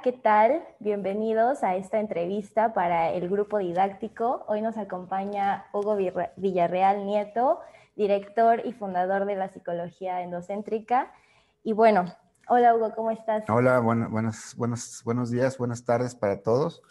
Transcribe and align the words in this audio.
¿qué 0.00 0.12
tal? 0.12 0.64
Bienvenidos 0.80 1.62
a 1.62 1.76
esta 1.76 2.00
entrevista 2.00 2.72
para 2.72 3.10
el 3.10 3.28
grupo 3.28 3.58
didáctico. 3.58 4.42
Hoy 4.48 4.62
nos 4.62 4.78
acompaña 4.78 5.66
Hugo 5.72 5.98
Villarreal 6.36 7.04
Nieto, 7.04 7.60
director 7.94 8.62
y 8.64 8.72
fundador 8.72 9.26
de 9.26 9.36
la 9.36 9.50
psicología 9.50 10.22
endocéntrica. 10.22 11.12
Y 11.62 11.74
bueno, 11.74 12.06
hola 12.48 12.74
Hugo, 12.74 12.94
¿cómo 12.94 13.10
estás? 13.10 13.44
Hola, 13.50 13.80
bueno, 13.80 14.08
buenos, 14.08 14.54
buenos, 14.56 15.02
buenos 15.04 15.30
días, 15.30 15.58
buenas 15.58 15.84
tardes 15.84 16.14
para 16.14 16.42
todos. 16.42 16.82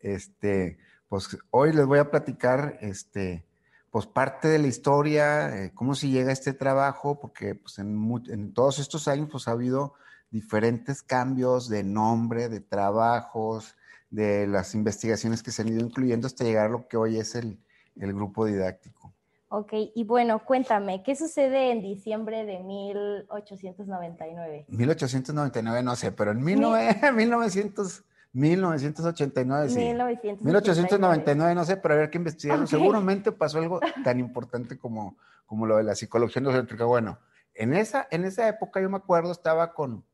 Este, 0.00 0.78
pues 1.08 1.36
hoy 1.50 1.72
les 1.72 1.86
voy 1.86 1.98
a 1.98 2.10
platicar, 2.10 2.78
este, 2.80 3.44
pues 3.90 4.06
parte 4.06 4.46
de 4.46 4.60
la 4.60 4.68
historia, 4.68 5.64
eh, 5.64 5.72
cómo 5.74 5.96
se 5.96 6.08
llega 6.08 6.30
a 6.30 6.34
este 6.34 6.52
trabajo, 6.52 7.18
porque 7.18 7.56
pues 7.56 7.80
en, 7.80 7.98
en 8.28 8.54
todos 8.54 8.78
estos 8.78 9.08
años 9.08 9.28
pues 9.30 9.48
ha 9.48 9.52
habido 9.52 9.94
diferentes 10.34 11.00
cambios 11.00 11.68
de 11.68 11.84
nombre, 11.84 12.48
de 12.48 12.58
trabajos, 12.58 13.76
de 14.10 14.48
las 14.48 14.74
investigaciones 14.74 15.44
que 15.44 15.52
se 15.52 15.62
han 15.62 15.68
ido 15.68 15.78
incluyendo 15.78 16.26
hasta 16.26 16.42
llegar 16.42 16.66
a 16.66 16.70
lo 16.70 16.88
que 16.88 16.96
hoy 16.96 17.18
es 17.18 17.36
el, 17.36 17.60
grupo 17.94 18.44
didáctico. 18.44 19.14
Ok, 19.48 19.72
y 19.94 20.02
bueno, 20.02 20.44
cuéntame, 20.44 21.04
¿qué 21.04 21.14
sucede 21.14 21.70
en 21.70 21.82
diciembre 21.82 22.44
de 22.44 22.58
1899? 22.58 24.64
1899, 24.66 25.82
no 25.84 25.94
sé, 25.94 26.10
pero 26.10 26.32
en 26.32 26.42
1900, 26.42 28.02
1989, 28.32 29.68
sí. 29.72 29.94
1899, 30.40 31.54
no 31.54 31.64
sé, 31.64 31.76
pero 31.76 31.94
había 31.94 32.10
que 32.10 32.18
investigarlo. 32.18 32.66
Seguramente 32.66 33.30
pasó 33.30 33.58
algo 33.58 33.78
tan 34.02 34.18
importante 34.18 34.76
como, 34.76 35.16
como 35.46 35.64
lo 35.64 35.76
de 35.76 35.84
la 35.84 35.94
psicología 35.94 36.40
endocéntrica. 36.40 36.86
Bueno, 36.86 37.20
en 37.54 37.74
esa, 37.74 38.08
en 38.10 38.24
esa 38.24 38.48
época 38.48 38.80
yo 38.80 38.90
me 38.90 38.96
acuerdo, 38.96 39.30
estaba 39.30 39.74
con, 39.74 40.04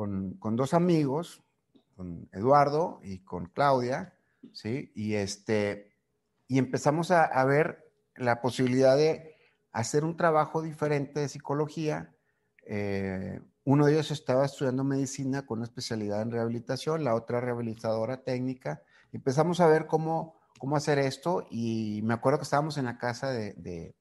con, 0.00 0.56
dos 0.56 0.72
amigos, 0.72 1.42
con 1.94 2.26
Eduardo 2.32 3.00
y 3.02 3.18
con 3.18 3.46
Claudia, 3.46 4.14
¿sí? 4.50 4.90
Y, 4.94 5.16
este, 5.16 5.94
y 6.48 6.58
empezamos 6.58 7.10
a, 7.10 7.44
ver 7.44 7.92
la 8.16 8.40
posibilidad 8.40 8.96
de 8.96 9.36
hacer 9.72 10.04
un 10.04 10.16
trabajo 10.16 10.62
diferente 10.62 11.20
de 11.20 11.28
psicología. 11.28 12.14
Eh, 12.64 13.42
uno 13.64 13.84
de 13.84 13.92
ellos 13.92 14.10
estaba 14.10 14.46
estudiando 14.46 14.84
medicina 14.84 15.44
con 15.44 15.58
una 15.58 15.66
especialidad 15.66 16.22
en 16.22 16.30
rehabilitación, 16.30 17.04
la 17.04 17.14
otra 17.14 17.42
rehabilitadora 17.42 18.22
técnica. 18.22 18.82
Empezamos 19.12 19.60
a 19.60 19.66
ver 19.66 19.86
cómo, 19.86 20.40
cómo 20.58 20.76
hacer 20.76 20.98
esto 20.98 21.46
y 21.50 22.00
me 22.04 22.14
acuerdo 22.14 22.38
que 22.38 22.44
estábamos 22.44 22.78
en 22.78 22.86
la 22.86 22.96
casa 22.96 23.32
de, 23.32 23.52
de, 23.52 23.94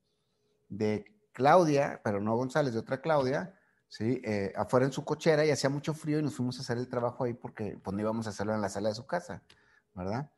de 0.70 1.03
Claudia, 1.33 2.00
pero 2.05 2.22
no 2.22 2.38
González, 2.38 2.72
de 2.72 2.80
otra 2.80 3.02
Claudia, 3.02 3.59
¿sí? 3.90 4.22
Eh, 4.23 4.54
afuera 4.56 4.86
en 4.86 4.94
su 4.94 5.04
cochera 5.04 5.45
y 5.45 5.52
hacía 5.52 5.70
mucho 5.70 5.94
frío 5.94 6.20
y 6.20 6.23
nos 6.23 6.36
fuimos 6.36 6.58
a 6.58 6.62
hacer 6.62 6.78
el 6.78 6.88
trabajo 6.88 7.26
ahí 7.26 7.34
porque 7.34 7.78
pues, 7.84 7.94
no 7.94 8.02
íbamos 8.02 8.28
a 8.28 8.30
hacerlo 8.30 8.56
en 8.56 8.62
la 8.62 8.70
sala 8.70 8.90
de 8.90 8.95
su 8.95 9.06
casa, 9.06 9.44
¿verdad? 9.94 10.32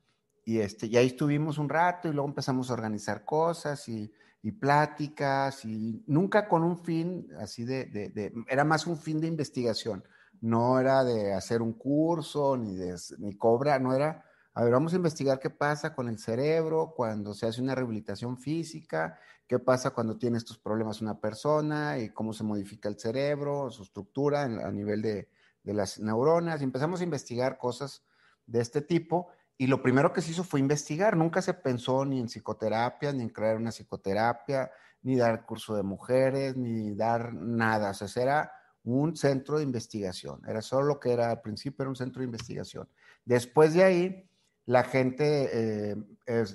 Y, 0.43 0.59
este, 0.59 0.87
y 0.87 0.97
ahí 0.97 1.07
estuvimos 1.07 1.59
un 1.59 1.69
rato 1.69 2.07
y 2.07 2.13
luego 2.13 2.27
empezamos 2.27 2.71
a 2.71 2.73
organizar 2.73 3.23
cosas 3.25 3.87
y, 3.87 4.11
y 4.41 4.51
pláticas 4.53 5.63
y 5.65 6.03
nunca 6.07 6.47
con 6.47 6.63
un 6.63 6.83
fin 6.83 7.27
así 7.39 7.63
de, 7.63 7.85
de, 7.85 8.09
de, 8.09 8.33
era 8.47 8.63
más 8.63 8.87
un 8.87 8.97
fin 8.97 9.21
de 9.21 9.27
investigación, 9.27 10.03
no 10.39 10.79
era 10.79 11.03
de 11.03 11.33
hacer 11.33 11.61
un 11.61 11.73
curso 11.73 12.57
ni 12.57 12.75
de 12.75 12.95
ni 13.19 13.37
cobra, 13.37 13.77
no 13.77 13.93
era, 13.93 14.25
a 14.55 14.63
ver, 14.63 14.73
vamos 14.73 14.93
a 14.93 14.95
investigar 14.95 15.39
qué 15.39 15.51
pasa 15.51 15.93
con 15.93 16.09
el 16.09 16.17
cerebro 16.17 16.93
cuando 16.95 17.35
se 17.35 17.45
hace 17.45 17.61
una 17.61 17.75
rehabilitación 17.75 18.39
física 18.39 19.19
qué 19.51 19.59
pasa 19.59 19.89
cuando 19.91 20.15
tiene 20.17 20.37
estos 20.37 20.57
problemas 20.57 21.01
una 21.01 21.19
persona 21.19 21.97
y 21.97 22.07
cómo 22.11 22.31
se 22.31 22.41
modifica 22.41 22.87
el 22.87 22.97
cerebro, 22.97 23.69
su 23.69 23.83
estructura 23.83 24.43
a 24.43 24.71
nivel 24.71 25.01
de, 25.01 25.27
las 25.65 25.99
neuronas. 25.99 26.61
Empezamos 26.61 27.01
a 27.01 27.03
investigar 27.03 27.57
cosas 27.57 28.01
de 28.47 28.61
este 28.61 28.81
tipo. 28.81 29.27
Y 29.57 29.67
lo 29.67 29.83
primero 29.83 30.13
que 30.13 30.21
se 30.21 30.31
hizo 30.31 30.45
fue 30.45 30.61
investigar. 30.61 31.17
Nunca 31.17 31.41
se 31.41 31.53
pensó 31.53 32.05
ni 32.05 32.21
en 32.21 32.27
psicoterapia, 32.27 33.11
ni 33.11 33.23
en 33.23 33.29
crear 33.29 33.57
una 33.57 33.71
psicoterapia, 33.71 34.71
ni 35.01 35.17
dar 35.17 35.45
curso 35.45 35.75
de 35.75 35.83
mujeres, 35.83 36.55
ni 36.55 36.95
dar 36.95 37.33
nada. 37.33 37.89
O 37.89 37.93
sea, 37.93 38.23
era 38.23 38.51
un 38.85 39.17
centro 39.17 39.57
de 39.57 39.65
investigación. 39.65 40.39
Era 40.47 40.61
solo 40.61 40.87
lo 40.87 40.99
que 41.01 41.11
era 41.11 41.29
al 41.29 41.41
principio, 41.41 41.83
era 41.83 41.89
un 41.89 41.97
centro 41.97 42.21
de 42.21 42.27
investigación. 42.27 42.87
Después 43.25 43.73
de 43.73 43.83
ahí, 43.83 44.30
la 44.65 44.83
gente, 44.83 45.49
eh, 45.91 45.95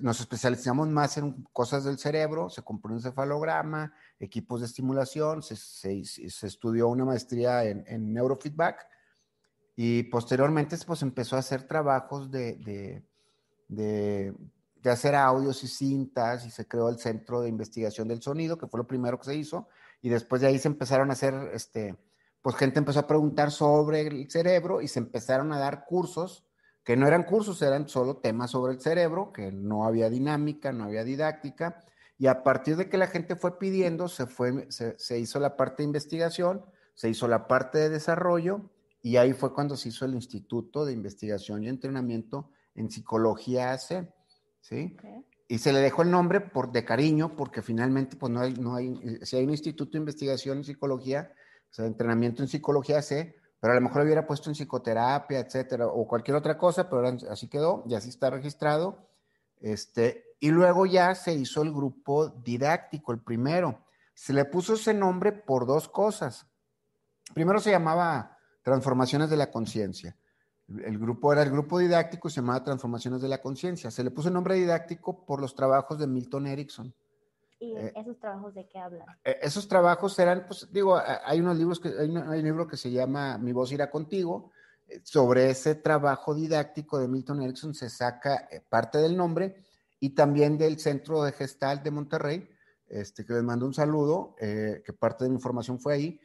nos 0.03 0.21
especializamos 0.21 0.89
más 0.89 1.19
en 1.19 1.43
cosas 1.53 1.85
del 1.85 1.99
cerebro, 1.99 2.49
se 2.49 2.63
compró 2.63 2.93
un 2.93 2.99
encefalograma, 2.99 3.93
equipos 4.21 4.61
de 4.61 4.67
estimulación, 4.67 5.43
se, 5.43 6.01
estudió 6.43 6.89
una 6.89 7.05
maestría 7.05 7.65
en, 7.65 8.13
neurofeedback 8.13 8.87
y 9.75 10.05
posteriormente 10.05 10.77
pues 10.87 11.03
empezó 11.03 11.37
a 11.37 11.41
hacer 11.41 11.65
trabajos 11.65 12.31
de, 12.31 13.03
de, 13.69 14.35
hacer 14.91 15.17
audios 15.17 15.65
y 15.65 15.69
cintas 15.69 16.47
y 16.47 16.51
se 16.51 16.69
creó 16.69 16.89
el 16.89 16.99
Centro 16.99 17.41
de 17.43 17.49
Investigación 17.49 18.07
del 18.07 18.23
Sonido, 18.23 18.57
que 18.57 18.69
fue 18.69 18.79
lo 18.79 18.87
primero 18.87 19.19
que 19.19 19.25
se 19.25 19.35
hizo, 19.35 19.69
y 20.01 20.09
después 20.09 20.41
de 20.41 20.47
ahí 20.47 20.61
se 20.61 20.69
empezaron 20.69 21.11
a 21.11 21.15
hacer, 21.15 21.35
este, 21.53 21.97
pues 22.41 22.55
gente 22.55 22.79
empezó 22.79 23.01
a 23.01 23.07
preguntar 23.09 23.51
sobre 23.51 24.03
el 24.03 24.31
cerebro 24.31 24.81
y 24.81 24.87
se 24.87 25.01
empezaron 25.01 25.53
a 25.53 25.59
dar 25.59 25.85
cursos 25.85 26.47
que 26.87 26.97
no 26.97 27.09
eran 27.09 27.25
cursos, 27.25 27.61
eran 27.63 27.89
solo 27.89 28.19
temas 28.19 28.53
sobre 28.53 28.73
el 28.73 28.81
cerebro, 28.81 29.33
que 29.33 29.51
no 29.51 29.85
había 29.85 30.09
dinámica, 30.09 30.73
no 30.73 30.85
había 30.85 31.03
didáctica, 31.03 31.85
y 32.17 32.29
a 32.29 32.45
partir 32.45 32.77
de 32.77 32.89
que 32.89 32.97
la 32.97 33.09
gente 33.09 33.35
fue 33.35 33.59
pidiendo, 33.59 34.07
se, 34.07 34.27
fue, 34.27 34.69
se, 34.71 35.19
hizo 35.19 35.41
la 35.41 35.57
parte 35.57 35.83
de 35.83 35.89
investigación, 35.89 36.65
se 36.95 37.11
hizo 37.11 37.27
la 37.27 37.49
parte 37.49 37.79
de 37.79 37.89
desarrollo, 37.89 38.71
y 39.03 39.17
ahí 39.17 39.33
fue 39.33 39.53
cuando 39.53 39.77
se 39.77 39.89
hizo 39.89 40.05
el 40.05 40.15
Instituto 40.15 40.87
de 40.87 40.93
Investigación 40.93 41.65
y 41.65 41.69
Entrenamiento 41.69 42.51
en 42.77 42.89
Psicología 42.89 43.73
AC, 43.73 44.09
¿sí? 44.61 44.97
Y 45.49 45.59
se 45.59 45.73
le 45.73 45.81
dejó 45.81 46.03
el 46.03 46.13
nombre 46.13 46.41
por, 46.41 46.71
de 46.71 46.85
cariño, 46.85 47.35
porque 47.35 47.63
finalmente, 47.63 48.17
pues 48.17 48.33
no 48.33 48.41
hay, 48.43 48.55
no 48.55 48.77
hay, 48.77 48.95
si 49.23 49.37
hay 49.37 49.43
un 49.43 49.51
Instituto 49.51 49.91
de 49.91 49.99
Investigación 49.99 50.59
en 50.59 50.65
Psicología, 50.65 51.33
o 51.69 51.75
sea, 51.75 51.87
entrenamiento 51.87 52.45
en 52.45 52.49
Psicología 52.49 52.99
AC, 52.99 53.35
pero 53.61 53.73
a 53.73 53.77
lo 53.77 53.83
mejor 53.83 53.99
lo 53.99 54.05
hubiera 54.05 54.27
puesto 54.27 54.51
en 54.51 54.55
psicoterapia, 54.55 55.41
etcétera, 55.41 55.87
o 55.87 56.07
cualquier 56.07 56.37
otra 56.37 56.59
cosa, 56.59 56.89
pero 56.89 57.07
así 57.31 57.49
quedó, 57.49 57.85
y 57.87 57.95
así 57.95 58.11
está 58.11 58.31
registrado. 58.31 59.09
Este, 59.61 60.25
y 60.41 60.51
luego 60.51 60.87
ya 60.87 61.15
se 61.15 61.33
hizo 61.33 61.63
el 61.63 61.73
grupo 61.73 62.29
didáctico, 62.29 63.13
el 63.13 63.21
primero. 63.21 63.85
Se 64.15 64.33
le 64.33 64.45
puso 64.45 64.75
ese 64.75 64.95
nombre 64.95 65.33
por 65.33 65.67
dos 65.67 65.89
cosas. 65.89 66.47
Primero 67.35 67.59
se 67.59 67.71
llamaba 67.71 68.39
Transformaciones 68.63 69.31
de 69.31 69.37
la 69.37 69.51
Conciencia. 69.51 70.17
El 70.69 70.99
grupo 70.99 71.33
era 71.33 71.43
el 71.43 71.51
grupo 71.51 71.79
didáctico 71.79 72.29
y 72.29 72.31
se 72.31 72.41
llamaba 72.41 72.65
Transformaciones 72.65 73.23
de 73.23 73.29
la 73.29 73.41
Conciencia. 73.41 73.91
Se 73.91 74.03
le 74.03 74.11
puso 74.11 74.29
el 74.29 74.35
nombre 74.35 74.57
didáctico 74.57 75.25
por 75.25 75.41
los 75.41 75.55
trabajos 75.55 75.99
de 75.99 76.07
Milton 76.07 76.47
Erickson. 76.47 76.95
¿Y 77.59 77.75
eh, 77.75 77.93
esos 77.97 78.19
trabajos 78.19 78.55
de 78.55 78.69
qué 78.69 78.79
hablan? 78.79 79.07
Eh, 79.25 79.39
esos 79.43 79.67
trabajos 79.67 80.19
eran, 80.19 80.45
pues 80.47 80.69
digo, 80.71 81.01
hay 81.25 81.41
unos 81.41 81.57
libros 81.57 81.81
que, 81.81 81.89
hay, 81.89 82.09
un 82.11 82.43
libro 82.43 82.67
que 82.67 82.77
se 82.77 82.91
llama 82.91 83.39
Mi 83.39 83.53
voz 83.53 83.73
irá 83.73 83.91
contigo, 83.91 84.51
eh, 84.87 85.01
sobre 85.03 85.51
ese 85.51 85.75
trabajo 85.75 86.35
didáctico 86.35 86.99
de 86.99 87.09
Milton 87.09 87.43
Erickson 87.43 87.75
se 87.75 87.89
saca 87.89 88.49
parte 88.69 88.99
del 88.99 89.17
nombre 89.17 89.65
y 89.99 90.11
también 90.11 90.59
del 90.59 90.79
Centro 90.79 91.23
de 91.23 91.33
Gestal 91.33 91.83
de 91.83 91.91
Monterrey, 91.91 92.49
este, 92.89 93.25
que 93.25 93.33
les 93.33 93.43
mando 93.43 93.67
un 93.67 93.75
saludo, 93.75 94.37
que 94.39 94.93
parte 94.99 95.25
de 95.25 95.31
mi 95.31 95.37
información 95.37 95.81
fue 95.81 95.95
ahí. 95.95 96.21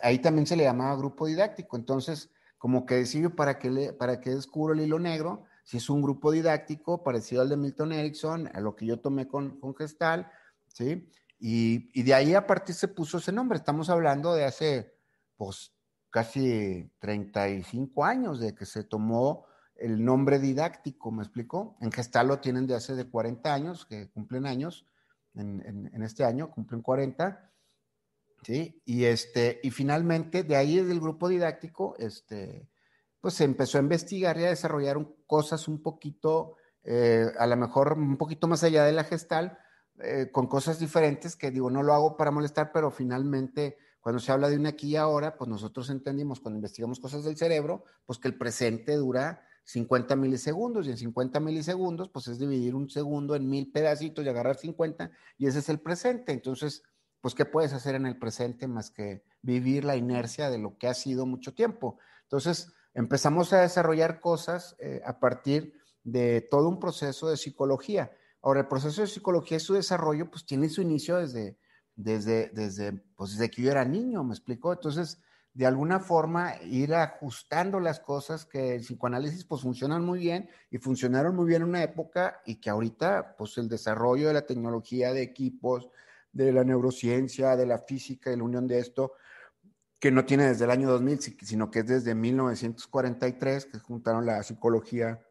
ahí 0.00 0.18
también 0.20 0.46
se 0.46 0.56
le 0.56 0.64
llamaba 0.64 0.96
grupo 0.96 1.26
didáctico, 1.26 1.76
entonces, 1.76 2.30
como 2.56 2.86
que 2.86 2.94
decía 2.94 3.28
¿para 3.30 3.58
qué, 3.58 3.70
le, 3.70 3.92
para 3.92 4.20
qué 4.20 4.30
descubro 4.30 4.72
el 4.72 4.80
hilo 4.80 5.00
negro? 5.00 5.44
Si 5.62 5.76
es 5.76 5.88
un 5.90 6.02
grupo 6.02 6.30
didáctico 6.30 7.02
parecido 7.02 7.42
al 7.42 7.48
de 7.48 7.56
Milton 7.56 7.92
Erickson, 7.92 8.50
a 8.52 8.60
lo 8.60 8.74
que 8.74 8.86
yo 8.86 9.00
tomé 9.00 9.28
con, 9.28 9.60
con 9.60 9.74
Gestal, 9.74 10.30
¿sí? 10.68 11.08
Y, 11.38 11.90
y, 11.98 12.02
de 12.04 12.14
ahí 12.14 12.34
a 12.34 12.46
partir 12.46 12.74
se 12.74 12.88
puso 12.88 13.18
ese 13.18 13.32
nombre. 13.32 13.58
Estamos 13.58 13.90
hablando 13.90 14.32
de 14.34 14.44
hace, 14.44 14.94
pues, 15.36 15.74
casi 16.10 16.92
35 17.00 18.04
años 18.04 18.38
de 18.38 18.54
que 18.54 18.66
se 18.66 18.84
tomó 18.84 19.46
el 19.76 20.04
nombre 20.04 20.38
didáctico, 20.38 21.10
¿me 21.10 21.22
explico? 21.22 21.76
En 21.80 21.90
Gestal 21.90 22.28
lo 22.28 22.38
tienen 22.38 22.66
de 22.66 22.76
hace 22.76 22.94
de 22.94 23.08
40 23.08 23.52
años, 23.52 23.84
que 23.86 24.10
cumplen 24.10 24.46
años, 24.46 24.86
en, 25.34 26.02
este 26.02 26.24
año 26.24 26.50
cumplen 26.50 26.82
40, 26.82 27.50
¿sí? 28.44 28.80
Y, 28.84 29.04
este, 29.04 29.58
y 29.62 29.70
finalmente, 29.70 30.44
de 30.44 30.56
ahí 30.56 30.76
del 30.76 31.00
grupo 31.00 31.28
didáctico, 31.28 31.96
este, 31.98 32.68
pues 33.22 33.34
se 33.34 33.44
empezó 33.44 33.78
a 33.78 33.82
investigar 33.82 34.36
y 34.36 34.44
a 34.44 34.48
desarrollar 34.48 34.98
cosas 35.26 35.68
un 35.68 35.80
poquito, 35.80 36.56
eh, 36.82 37.24
a 37.38 37.46
lo 37.46 37.56
mejor 37.56 37.94
un 37.94 38.18
poquito 38.18 38.48
más 38.48 38.64
allá 38.64 38.84
de 38.84 38.92
la 38.92 39.04
gestal, 39.04 39.56
eh, 40.00 40.28
con 40.32 40.48
cosas 40.48 40.80
diferentes 40.80 41.36
que 41.36 41.52
digo, 41.52 41.70
no 41.70 41.84
lo 41.84 41.94
hago 41.94 42.16
para 42.16 42.32
molestar, 42.32 42.72
pero 42.72 42.90
finalmente 42.90 43.78
cuando 44.00 44.18
se 44.18 44.32
habla 44.32 44.48
de 44.48 44.56
una 44.56 44.70
aquí 44.70 44.88
y 44.88 44.96
ahora, 44.96 45.36
pues 45.36 45.48
nosotros 45.48 45.88
entendimos 45.88 46.40
cuando 46.40 46.58
investigamos 46.58 46.98
cosas 46.98 47.22
del 47.22 47.36
cerebro, 47.36 47.84
pues 48.04 48.18
que 48.18 48.26
el 48.26 48.36
presente 48.36 48.96
dura 48.96 49.46
50 49.64 50.16
milisegundos 50.16 50.88
y 50.88 50.90
en 50.90 50.96
50 50.96 51.38
milisegundos, 51.38 52.08
pues 52.08 52.26
es 52.26 52.40
dividir 52.40 52.74
un 52.74 52.90
segundo 52.90 53.36
en 53.36 53.48
mil 53.48 53.70
pedacitos 53.70 54.24
y 54.24 54.28
agarrar 54.28 54.56
50 54.56 55.12
y 55.38 55.46
ese 55.46 55.60
es 55.60 55.68
el 55.68 55.78
presente. 55.78 56.32
Entonces, 56.32 56.82
pues 57.20 57.36
¿qué 57.36 57.44
puedes 57.44 57.72
hacer 57.72 57.94
en 57.94 58.06
el 58.06 58.18
presente 58.18 58.66
más 58.66 58.90
que 58.90 59.22
vivir 59.42 59.84
la 59.84 59.94
inercia 59.94 60.50
de 60.50 60.58
lo 60.58 60.76
que 60.76 60.88
ha 60.88 60.94
sido 60.94 61.24
mucho 61.24 61.54
tiempo? 61.54 61.98
Entonces, 62.24 62.72
empezamos 62.94 63.52
a 63.52 63.60
desarrollar 63.60 64.20
cosas 64.20 64.76
eh, 64.78 65.00
a 65.04 65.18
partir 65.18 65.74
de 66.04 66.46
todo 66.50 66.68
un 66.68 66.78
proceso 66.78 67.28
de 67.28 67.36
psicología. 67.36 68.12
Ahora, 68.42 68.60
el 68.60 68.68
proceso 68.68 69.02
de 69.02 69.06
psicología 69.06 69.56
y 69.56 69.60
su 69.60 69.74
desarrollo, 69.74 70.30
pues 70.30 70.44
tiene 70.44 70.68
su 70.68 70.82
inicio 70.82 71.16
desde, 71.16 71.58
desde, 71.94 72.48
desde, 72.48 72.92
pues, 73.16 73.32
desde 73.32 73.50
que 73.50 73.62
yo 73.62 73.70
era 73.70 73.84
niño, 73.84 74.24
¿me 74.24 74.34
explico? 74.34 74.72
Entonces, 74.72 75.20
de 75.54 75.66
alguna 75.66 76.00
forma, 76.00 76.60
ir 76.62 76.94
ajustando 76.94 77.78
las 77.78 78.00
cosas 78.00 78.46
que 78.46 78.74
el 78.74 78.80
psicoanálisis, 78.80 79.44
pues, 79.44 79.62
funcionan 79.62 80.04
muy 80.04 80.18
bien 80.18 80.48
y 80.70 80.78
funcionaron 80.78 81.36
muy 81.36 81.46
bien 81.46 81.62
en 81.62 81.68
una 81.68 81.82
época 81.82 82.40
y 82.44 82.56
que 82.56 82.70
ahorita, 82.70 83.36
pues, 83.36 83.58
el 83.58 83.68
desarrollo 83.68 84.28
de 84.28 84.34
la 84.34 84.46
tecnología, 84.46 85.12
de 85.12 85.22
equipos, 85.22 85.90
de 86.32 86.50
la 86.50 86.64
neurociencia, 86.64 87.56
de 87.56 87.66
la 87.66 87.78
física 87.78 88.32
y 88.32 88.36
la 88.36 88.44
unión 88.44 88.66
de 88.66 88.78
esto, 88.78 89.12
que 90.02 90.10
no 90.10 90.24
tiene 90.24 90.48
desde 90.48 90.64
el 90.64 90.72
año 90.72 90.90
2000, 90.90 91.20
sino 91.42 91.70
que 91.70 91.78
es 91.78 91.86
desde 91.86 92.16
1943, 92.16 93.66
que 93.66 93.78
juntaron 93.78 94.26
la 94.26 94.42
psicología 94.42 95.24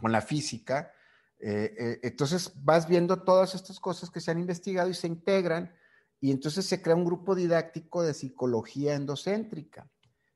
con 0.00 0.12
la 0.12 0.22
física. 0.22 0.90
Eh, 1.38 1.74
eh, 1.78 2.00
entonces 2.02 2.54
vas 2.64 2.88
viendo 2.88 3.22
todas 3.22 3.54
estas 3.54 3.78
cosas 3.78 4.08
que 4.08 4.22
se 4.22 4.30
han 4.30 4.38
investigado 4.38 4.88
y 4.88 4.94
se 4.94 5.08
integran 5.08 5.74
y 6.20 6.30
entonces 6.30 6.64
se 6.64 6.80
crea 6.80 6.96
un 6.96 7.04
grupo 7.04 7.34
didáctico 7.34 8.02
de 8.02 8.14
psicología 8.14 8.94
endocéntrica, 8.94 9.90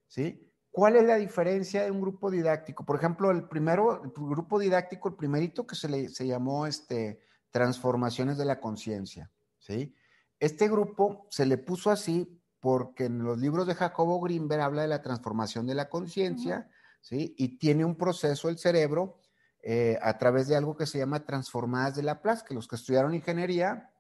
¿sí? 0.07 0.53
¿Cuál 0.71 0.97
es 0.97 1.05
la 1.05 1.17
diferencia 1.17 1.85
de 1.85 1.91
un 1.91 2.03
grupo 2.03 2.31
didáctico? 2.31 2.85
Por 2.85 2.97
ejemplo, 2.97 3.31
el 3.31 3.49
primero, 3.49 4.03
grupo 4.17 4.59
didáctico, 4.59 5.09
el 5.09 5.17
primerito 5.17 5.67
que 5.67 5.77
se 5.77 5.89
le 5.89 6.11
se 6.11 6.27
llamó 6.27 6.67
este, 6.67 7.23
transformaciones 7.51 8.37
de 8.37 8.45
la 8.45 8.61
conciencia, 8.61 9.31
¿sí? 9.59 9.95
Este 10.39 10.69
grupo 10.69 11.27
se 11.31 11.47
le 11.47 11.57
puso 11.57 11.91
así 11.91 12.40
porque 12.61 13.07
en 13.07 13.25
los 13.25 13.39
libros 13.39 13.67
de 13.67 13.75
Jacobo 13.75 14.21
Grimberg 14.21 14.61
habla 14.61 14.83
de 14.83 14.89
la 14.89 15.03
transformación 15.03 15.67
de 15.67 15.75
la 15.75 15.89
conciencia, 15.89 16.69
¿sí? 17.01 17.35
Y 17.39 17.59
tiene 17.59 17.85
un 17.85 17.97
proceso 17.97 18.49
el 18.49 18.59
cerebro 18.59 19.19
eh, 19.63 19.99
a 20.03 20.17
través 20.19 20.47
de 20.49 20.57
algo 20.57 20.77
que 20.77 20.87
se 20.87 20.99
llama 20.99 21.25
transformadas 21.25 21.97
de 21.97 22.03
Laplace, 22.03 22.45
que 22.47 22.55
los 22.55 22.69
que 22.69 22.77
estudiaron 22.77 23.15
ingeniería 23.15 23.91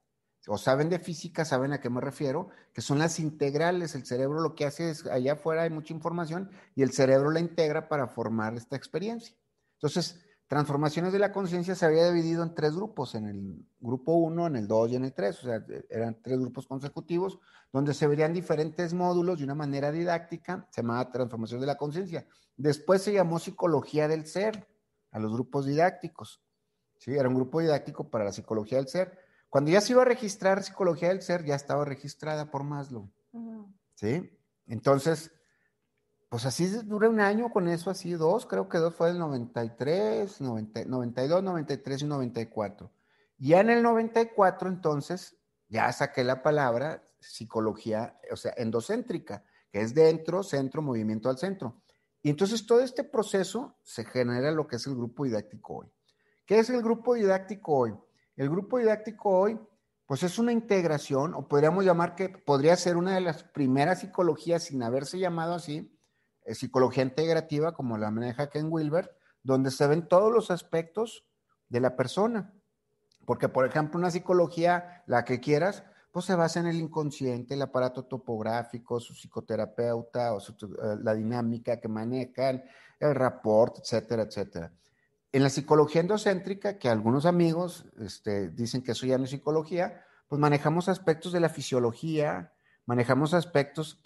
o 0.46 0.56
saben 0.56 0.88
de 0.88 0.98
física 0.98 1.44
saben 1.44 1.72
a 1.72 1.80
qué 1.80 1.90
me 1.90 2.00
refiero, 2.00 2.48
que 2.72 2.80
son 2.80 2.98
las 2.98 3.20
integrales. 3.20 3.94
El 3.94 4.06
cerebro 4.06 4.40
lo 4.40 4.54
que 4.54 4.64
hace 4.64 4.90
es, 4.90 5.06
allá 5.06 5.34
afuera 5.34 5.62
hay 5.62 5.70
mucha 5.70 5.92
información 5.92 6.50
y 6.74 6.82
el 6.82 6.92
cerebro 6.92 7.30
la 7.30 7.40
integra 7.40 7.88
para 7.88 8.06
formar 8.06 8.54
esta 8.54 8.76
experiencia. 8.76 9.36
Entonces, 9.74 10.18
transformaciones 10.50 11.12
de 11.12 11.20
la 11.20 11.30
conciencia 11.30 11.76
se 11.76 11.86
había 11.86 12.10
dividido 12.10 12.42
en 12.42 12.56
tres 12.56 12.74
grupos, 12.74 13.14
en 13.14 13.26
el 13.28 13.64
grupo 13.78 14.14
1, 14.14 14.48
en 14.48 14.56
el 14.56 14.66
2 14.66 14.90
y 14.90 14.96
en 14.96 15.04
el 15.04 15.12
3, 15.14 15.38
o 15.38 15.42
sea, 15.42 15.64
eran 15.88 16.20
tres 16.20 16.40
grupos 16.40 16.66
consecutivos, 16.66 17.38
donde 17.72 17.94
se 17.94 18.08
verían 18.08 18.32
diferentes 18.32 18.92
módulos 18.92 19.38
de 19.38 19.44
una 19.44 19.54
manera 19.54 19.92
didáctica, 19.92 20.66
se 20.72 20.82
llamaba 20.82 21.08
transformación 21.12 21.60
de 21.60 21.68
la 21.68 21.76
conciencia. 21.76 22.26
Después 22.56 23.00
se 23.00 23.12
llamó 23.12 23.38
psicología 23.38 24.08
del 24.08 24.26
ser, 24.26 24.66
a 25.12 25.20
los 25.20 25.32
grupos 25.32 25.66
didácticos. 25.66 26.42
¿sí? 26.98 27.12
Era 27.12 27.28
un 27.28 27.36
grupo 27.36 27.60
didáctico 27.60 28.10
para 28.10 28.24
la 28.24 28.32
psicología 28.32 28.78
del 28.78 28.88
ser. 28.88 29.16
Cuando 29.48 29.70
ya 29.70 29.80
se 29.80 29.92
iba 29.92 30.02
a 30.02 30.06
registrar 30.06 30.64
psicología 30.64 31.10
del 31.10 31.22
ser, 31.22 31.44
ya 31.44 31.54
estaba 31.54 31.84
registrada 31.84 32.50
por 32.50 32.64
Maslow. 32.64 33.08
¿Sí? 33.94 34.36
Entonces, 34.66 35.30
pues 36.30 36.46
así 36.46 36.68
duré 36.84 37.08
un 37.08 37.18
año 37.18 37.50
con 37.50 37.66
eso, 37.66 37.90
así 37.90 38.12
dos, 38.12 38.46
creo 38.46 38.68
que 38.68 38.78
dos 38.78 38.94
fue 38.94 39.10
el 39.10 39.18
93, 39.18 40.40
92, 40.40 41.42
93 41.42 42.02
y 42.02 42.06
94. 42.06 42.92
Ya 43.36 43.58
en 43.60 43.70
el 43.70 43.82
94, 43.82 44.68
entonces, 44.68 45.36
ya 45.68 45.92
saqué 45.92 46.22
la 46.22 46.40
palabra 46.44 47.02
psicología, 47.18 48.16
o 48.30 48.36
sea, 48.36 48.54
endocéntrica, 48.56 49.42
que 49.72 49.80
es 49.80 49.92
dentro, 49.92 50.44
centro, 50.44 50.82
movimiento 50.82 51.28
al 51.28 51.36
centro. 51.36 51.82
Y 52.22 52.30
entonces 52.30 52.64
todo 52.64 52.80
este 52.80 53.02
proceso 53.02 53.74
se 53.82 54.04
genera 54.04 54.52
lo 54.52 54.68
que 54.68 54.76
es 54.76 54.86
el 54.86 54.94
grupo 54.94 55.24
didáctico 55.24 55.78
hoy. 55.78 55.88
¿Qué 56.46 56.60
es 56.60 56.70
el 56.70 56.80
grupo 56.80 57.14
didáctico 57.14 57.74
hoy? 57.76 57.94
El 58.36 58.50
grupo 58.50 58.78
didáctico 58.78 59.30
hoy, 59.30 59.58
pues 60.06 60.22
es 60.22 60.38
una 60.38 60.52
integración, 60.52 61.34
o 61.34 61.48
podríamos 61.48 61.84
llamar 61.84 62.14
que 62.14 62.28
podría 62.28 62.76
ser 62.76 62.96
una 62.96 63.16
de 63.16 63.20
las 63.20 63.42
primeras 63.42 63.98
psicologías 63.98 64.62
sin 64.62 64.84
haberse 64.84 65.18
llamado 65.18 65.54
así, 65.54 65.96
psicología 66.52 67.02
integrativa, 67.02 67.72
como 67.72 67.98
la 67.98 68.10
maneja 68.10 68.50
Ken 68.50 68.68
Wilber, 68.70 69.16
donde 69.42 69.70
se 69.70 69.86
ven 69.86 70.08
todos 70.08 70.32
los 70.32 70.50
aspectos 70.50 71.24
de 71.68 71.80
la 71.80 71.96
persona. 71.96 72.52
Porque, 73.24 73.48
por 73.48 73.66
ejemplo, 73.66 73.98
una 73.98 74.10
psicología, 74.10 75.02
la 75.06 75.24
que 75.24 75.40
quieras, 75.40 75.84
pues 76.10 76.24
se 76.24 76.34
basa 76.34 76.60
en 76.60 76.66
el 76.66 76.76
inconsciente, 76.76 77.54
el 77.54 77.62
aparato 77.62 78.04
topográfico, 78.04 78.98
su 78.98 79.14
psicoterapeuta 79.14 80.34
o 80.34 80.40
eh, 80.40 80.96
la 81.02 81.14
dinámica 81.14 81.80
que 81.80 81.88
manejan, 81.88 82.64
el 82.98 83.14
rapport, 83.14 83.78
etcétera, 83.78 84.24
etcétera. 84.24 84.72
En 85.32 85.44
la 85.44 85.50
psicología 85.50 86.00
endocéntrica, 86.00 86.78
que 86.78 86.88
algunos 86.88 87.24
amigos 87.24 87.86
este, 88.00 88.50
dicen 88.50 88.82
que 88.82 88.92
eso 88.92 89.06
ya 89.06 89.16
no 89.16 89.24
es 89.24 89.30
psicología, 89.30 90.04
pues 90.26 90.40
manejamos 90.40 90.88
aspectos 90.88 91.32
de 91.32 91.40
la 91.40 91.48
fisiología, 91.48 92.52
manejamos 92.86 93.34
aspectos 93.34 94.00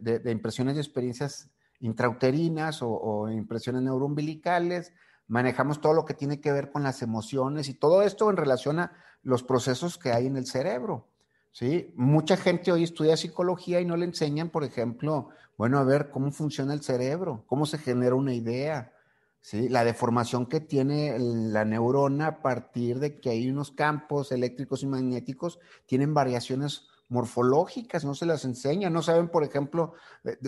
de, 0.00 0.32
impresiones 0.32 0.76
y 0.76 0.80
experiencias 0.80 1.50
intrauterinas 1.80 2.80
o, 2.82 3.28
impresiones 3.30 3.82
neuroumbilicales, 3.82 4.92
manejamos 5.26 5.80
todo 5.80 5.94
lo 5.94 6.04
que 6.04 6.14
tiene 6.14 6.40
que 6.40 6.52
ver 6.52 6.70
con 6.70 6.82
las 6.82 7.02
emociones 7.02 7.68
y 7.68 7.74
todo 7.74 8.02
esto 8.02 8.30
en 8.30 8.36
relación 8.36 8.78
a 8.78 8.92
los 9.22 9.42
procesos 9.42 9.98
que 9.98 10.12
hay 10.12 10.26
en 10.26 10.36
el 10.36 10.46
cerebro. 10.46 11.08
¿sí? 11.52 11.92
Mucha 11.96 12.36
gente 12.36 12.72
hoy 12.72 12.84
estudia 12.84 13.16
psicología 13.16 13.80
y 13.80 13.84
no 13.84 13.96
le 13.96 14.04
enseñan, 14.04 14.50
por 14.50 14.64
ejemplo, 14.64 15.30
bueno, 15.56 15.78
a 15.78 15.84
ver 15.84 16.10
cómo 16.10 16.32
funciona 16.32 16.74
el 16.74 16.82
cerebro, 16.82 17.44
cómo 17.46 17.64
se 17.64 17.78
genera 17.78 18.14
una 18.14 18.34
idea, 18.34 18.92
¿sí? 19.40 19.68
La 19.68 19.84
deformación 19.84 20.46
que 20.46 20.60
tiene 20.60 21.16
la 21.18 21.64
neurona 21.64 22.26
a 22.26 22.42
partir 22.42 22.98
de 22.98 23.20
que 23.20 23.30
hay 23.30 23.48
unos 23.48 23.70
campos 23.70 24.32
eléctricos 24.32 24.82
y 24.82 24.86
magnéticos, 24.86 25.60
tienen 25.86 26.12
variaciones 26.12 26.88
morfológicas, 27.14 28.04
no 28.04 28.14
se 28.14 28.26
las 28.26 28.44
enseñan, 28.44 28.92
no 28.92 29.00
saben, 29.00 29.28
por 29.28 29.44
ejemplo, 29.44 29.94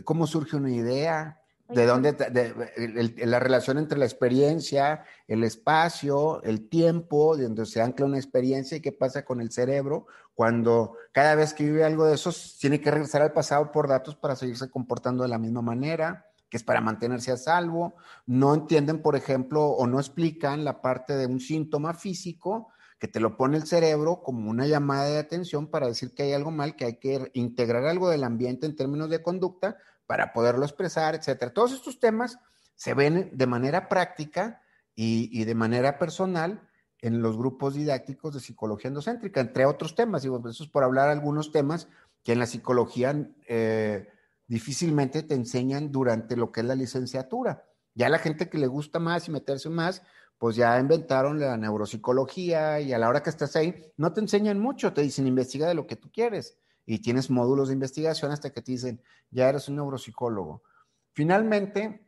cómo 0.04 0.26
surge 0.26 0.56
una 0.56 0.70
idea, 0.70 1.40
de 1.68 1.84
dónde, 1.84 2.12
de, 2.12 3.26
la 3.26 3.40
relación 3.40 3.78
entre 3.78 3.98
la 3.98 4.04
experiencia, 4.04 5.04
el 5.26 5.42
espacio, 5.42 6.40
el 6.42 6.68
tiempo, 6.68 7.36
de 7.36 7.44
donde 7.44 7.66
se 7.66 7.82
ancla 7.82 8.06
una 8.06 8.18
experiencia 8.18 8.76
y 8.76 8.80
qué 8.80 8.92
pasa 8.92 9.24
con 9.24 9.40
el 9.40 9.50
cerebro 9.50 10.06
cuando 10.34 10.96
cada 11.12 11.34
vez 11.34 11.54
que 11.54 11.64
vive 11.64 11.82
algo 11.82 12.04
de 12.04 12.14
eso 12.14 12.30
tiene 12.60 12.80
que 12.80 12.90
regresar 12.90 13.22
al 13.22 13.32
pasado 13.32 13.72
por 13.72 13.88
datos 13.88 14.16
para 14.16 14.36
seguirse 14.36 14.70
comportando 14.70 15.22
de 15.22 15.30
la 15.30 15.38
misma 15.38 15.62
manera, 15.62 16.26
que 16.48 16.58
es 16.58 16.62
para 16.62 16.80
mantenerse 16.80 17.32
a 17.32 17.36
salvo. 17.36 17.96
No 18.26 18.54
entienden, 18.54 19.00
por 19.00 19.16
ejemplo, 19.16 19.64
o 19.64 19.86
no 19.86 19.98
explican 19.98 20.62
la 20.62 20.82
parte 20.82 21.16
de 21.16 21.26
un 21.26 21.40
síntoma 21.40 21.94
físico 21.94 22.68
que 22.98 23.08
te 23.08 23.20
lo 23.20 23.36
pone 23.36 23.58
el 23.58 23.66
cerebro 23.66 24.22
como 24.22 24.50
una 24.50 24.66
llamada 24.66 25.04
de 25.04 25.18
atención 25.18 25.68
para 25.68 25.86
decir 25.86 26.14
que 26.14 26.22
hay 26.22 26.32
algo 26.32 26.50
mal, 26.50 26.76
que 26.76 26.86
hay 26.86 26.96
que 26.98 27.30
integrar 27.34 27.84
algo 27.84 28.08
del 28.08 28.24
ambiente 28.24 28.66
en 28.66 28.74
términos 28.74 29.10
de 29.10 29.22
conducta 29.22 29.76
para 30.06 30.32
poderlo 30.32 30.64
expresar, 30.64 31.14
etcétera. 31.14 31.52
Todos 31.52 31.72
estos 31.72 32.00
temas 32.00 32.38
se 32.74 32.94
ven 32.94 33.30
de 33.32 33.46
manera 33.46 33.88
práctica 33.88 34.62
y, 34.94 35.44
de 35.44 35.54
manera 35.54 35.98
personal 35.98 36.66
en 37.02 37.20
los 37.20 37.36
grupos 37.36 37.74
didácticos 37.74 38.32
de 38.32 38.40
psicología 38.40 38.88
endocéntrica, 38.88 39.40
entre 39.40 39.66
otros 39.66 39.94
temas. 39.94 40.22
Digo, 40.22 40.42
eso 40.48 40.64
es 40.64 40.70
por 40.70 40.82
hablar 40.82 41.10
algunos 41.10 41.52
temas 41.52 41.88
que 42.22 42.32
en 42.32 42.38
la 42.38 42.46
psicología 42.46 43.14
eh, 43.46 44.08
difícilmente 44.46 45.22
te 45.22 45.34
enseñan 45.34 45.92
durante 45.92 46.36
lo 46.36 46.50
que 46.50 46.60
es 46.60 46.66
la 46.66 46.74
licenciatura. 46.74 47.64
Ya 47.94 48.08
la 48.08 48.18
gente 48.18 48.48
que 48.48 48.58
le 48.58 48.66
gusta 48.66 48.98
más 48.98 49.28
y 49.28 49.30
meterse 49.30 49.68
más, 49.68 50.02
pues 50.38 50.56
ya 50.56 50.78
inventaron 50.78 51.40
la 51.40 51.56
neuropsicología 51.56 52.80
y 52.80 52.92
a 52.92 52.98
la 52.98 53.08
hora 53.08 53.22
que 53.22 53.30
estás 53.30 53.56
ahí, 53.56 53.92
no 53.96 54.12
te 54.12 54.20
enseñan 54.20 54.58
mucho, 54.58 54.92
te 54.92 55.02
dicen 55.02 55.26
investiga 55.26 55.68
de 55.68 55.74
lo 55.74 55.86
que 55.86 55.96
tú 55.96 56.10
quieres 56.12 56.58
y 56.84 57.00
tienes 57.00 57.30
módulos 57.30 57.68
de 57.68 57.74
investigación 57.74 58.32
hasta 58.32 58.50
que 58.50 58.62
te 58.62 58.72
dicen, 58.72 59.02
ya 59.30 59.48
eres 59.48 59.68
un 59.68 59.76
neuropsicólogo. 59.76 60.62
Finalmente, 61.12 62.06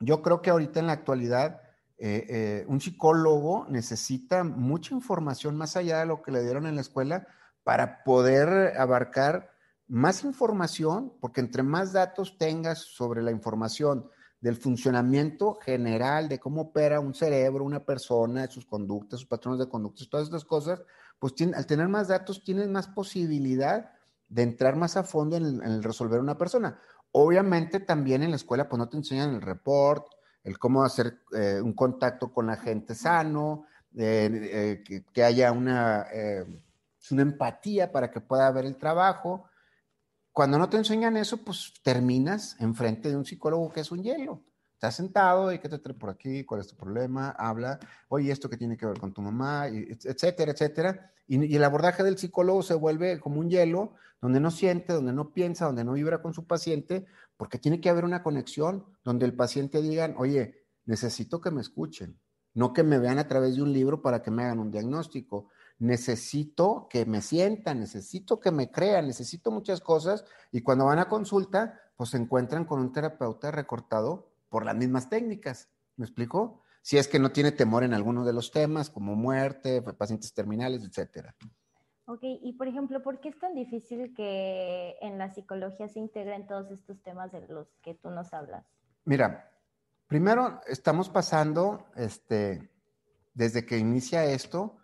yo 0.00 0.22
creo 0.22 0.40
que 0.40 0.50
ahorita 0.50 0.80
en 0.80 0.86
la 0.86 0.92
actualidad, 0.92 1.60
eh, 1.98 2.26
eh, 2.28 2.64
un 2.68 2.80
psicólogo 2.80 3.66
necesita 3.68 4.44
mucha 4.44 4.94
información 4.94 5.56
más 5.56 5.76
allá 5.76 5.98
de 5.98 6.06
lo 6.06 6.22
que 6.22 6.30
le 6.30 6.42
dieron 6.42 6.66
en 6.66 6.76
la 6.76 6.80
escuela 6.80 7.26
para 7.64 8.04
poder 8.04 8.78
abarcar 8.78 9.50
más 9.88 10.22
información, 10.22 11.12
porque 11.20 11.40
entre 11.40 11.62
más 11.62 11.92
datos 11.92 12.38
tengas 12.38 12.78
sobre 12.78 13.22
la 13.22 13.32
información 13.32 14.08
del 14.40 14.56
funcionamiento 14.56 15.54
general 15.54 16.28
de 16.28 16.38
cómo 16.38 16.62
opera 16.62 17.00
un 17.00 17.14
cerebro, 17.14 17.64
una 17.64 17.84
persona, 17.84 18.46
sus 18.48 18.66
conductas, 18.66 19.20
sus 19.20 19.28
patrones 19.28 19.58
de 19.58 19.68
conductas, 19.68 20.08
todas 20.08 20.26
estas 20.26 20.44
cosas, 20.44 20.80
pues 21.18 21.34
al 21.54 21.66
tener 21.66 21.88
más 21.88 22.08
datos 22.08 22.44
tienes 22.44 22.68
más 22.68 22.86
posibilidad 22.86 23.90
de 24.28 24.42
entrar 24.42 24.76
más 24.76 24.96
a 24.96 25.02
fondo 25.02 25.36
en 25.36 25.82
resolver 25.82 26.20
una 26.20 26.38
persona. 26.38 26.78
Obviamente 27.12 27.80
también 27.80 28.22
en 28.22 28.30
la 28.30 28.36
escuela 28.36 28.68
pues 28.68 28.78
no 28.78 28.88
te 28.88 28.96
enseñan 28.96 29.34
el 29.34 29.42
report, 29.42 30.06
el 30.44 30.58
cómo 30.58 30.82
hacer 30.82 31.20
eh, 31.32 31.60
un 31.62 31.72
contacto 31.72 32.32
con 32.32 32.46
la 32.46 32.56
gente 32.56 32.94
sano, 32.94 33.64
eh, 33.96 34.82
que, 35.12 35.24
haya 35.24 35.50
una, 35.52 36.06
eh, 36.12 36.44
una 37.10 37.22
empatía 37.22 37.90
para 37.90 38.10
que 38.10 38.20
pueda 38.20 38.50
ver 38.50 38.66
el 38.66 38.76
trabajo. 38.76 39.47
Cuando 40.38 40.56
no 40.56 40.68
te 40.68 40.76
enseñan 40.76 41.16
eso, 41.16 41.38
pues 41.38 41.72
terminas 41.82 42.54
enfrente 42.60 43.08
de 43.08 43.16
un 43.16 43.24
psicólogo 43.24 43.72
que 43.72 43.80
es 43.80 43.90
un 43.90 44.04
hielo. 44.04 44.44
Estás 44.74 44.94
sentado 44.94 45.52
y 45.52 45.58
que 45.58 45.68
te 45.68 45.80
trae 45.80 45.96
por 45.96 46.10
aquí, 46.10 46.44
cuál 46.44 46.60
es 46.60 46.68
tu 46.68 46.76
problema, 46.76 47.30
habla, 47.30 47.80
oye, 48.06 48.30
esto 48.30 48.48
que 48.48 48.56
tiene 48.56 48.76
que 48.76 48.86
ver 48.86 49.00
con 49.00 49.12
tu 49.12 49.20
mamá, 49.20 49.66
etcétera, 49.66 50.52
etcétera. 50.52 51.10
Y, 51.26 51.44
y, 51.44 51.56
el 51.56 51.64
abordaje 51.64 52.04
del 52.04 52.18
psicólogo 52.18 52.62
se 52.62 52.74
vuelve 52.74 53.18
como 53.18 53.40
un 53.40 53.50
hielo, 53.50 53.94
donde 54.20 54.38
no 54.38 54.52
siente, 54.52 54.92
donde 54.92 55.12
no 55.12 55.32
piensa, 55.32 55.66
donde 55.66 55.82
no 55.82 55.94
vibra 55.94 56.22
con 56.22 56.32
su 56.32 56.46
paciente, 56.46 57.06
porque 57.36 57.58
tiene 57.58 57.80
que 57.80 57.90
haber 57.90 58.04
una 58.04 58.22
conexión 58.22 58.86
donde 59.02 59.26
el 59.26 59.34
paciente 59.34 59.82
diga, 59.82 60.14
oye, 60.18 60.68
necesito 60.84 61.40
que 61.40 61.50
me 61.50 61.62
escuchen, 61.62 62.16
no 62.54 62.72
que 62.72 62.84
me 62.84 63.00
vean 63.00 63.18
a 63.18 63.26
través 63.26 63.56
de 63.56 63.62
un 63.62 63.72
libro 63.72 64.02
para 64.02 64.22
que 64.22 64.30
me 64.30 64.44
hagan 64.44 64.60
un 64.60 64.70
diagnóstico. 64.70 65.48
Necesito 65.78 66.88
que 66.90 67.06
me 67.06 67.22
sientan, 67.22 67.80
necesito 67.80 68.40
que 68.40 68.50
me 68.50 68.70
crean, 68.70 69.06
necesito 69.06 69.50
muchas 69.50 69.80
cosas. 69.80 70.24
Y 70.50 70.62
cuando 70.62 70.86
van 70.86 70.98
a 70.98 71.08
consulta, 71.08 71.80
pues 71.96 72.10
se 72.10 72.16
encuentran 72.16 72.64
con 72.64 72.80
un 72.80 72.92
terapeuta 72.92 73.50
recortado 73.50 74.28
por 74.48 74.64
las 74.64 74.76
mismas 74.76 75.08
técnicas. 75.08 75.68
¿Me 75.96 76.04
explico? 76.04 76.62
Si 76.82 76.96
es 76.96 77.06
que 77.06 77.18
no 77.18 77.30
tiene 77.30 77.52
temor 77.52 77.84
en 77.84 77.94
alguno 77.94 78.24
de 78.24 78.32
los 78.32 78.50
temas, 78.50 78.90
como 78.90 79.14
muerte, 79.14 79.82
pacientes 79.82 80.32
terminales, 80.32 80.84
etcétera. 80.84 81.34
Ok, 82.06 82.20
y 82.22 82.54
por 82.54 82.66
ejemplo, 82.68 83.02
¿por 83.02 83.20
qué 83.20 83.28
es 83.28 83.38
tan 83.38 83.54
difícil 83.54 84.14
que 84.14 84.96
en 85.02 85.18
la 85.18 85.30
psicología 85.34 85.88
se 85.88 85.98
integren 85.98 86.46
todos 86.46 86.70
estos 86.70 87.02
temas 87.02 87.30
de 87.32 87.46
los 87.48 87.68
que 87.82 87.94
tú 87.94 88.08
nos 88.08 88.32
hablas? 88.32 88.64
Mira, 89.04 89.52
primero 90.06 90.62
estamos 90.66 91.10
pasando, 91.10 91.84
este, 91.96 92.70
desde 93.34 93.66
que 93.66 93.76
inicia 93.76 94.24
esto, 94.24 94.77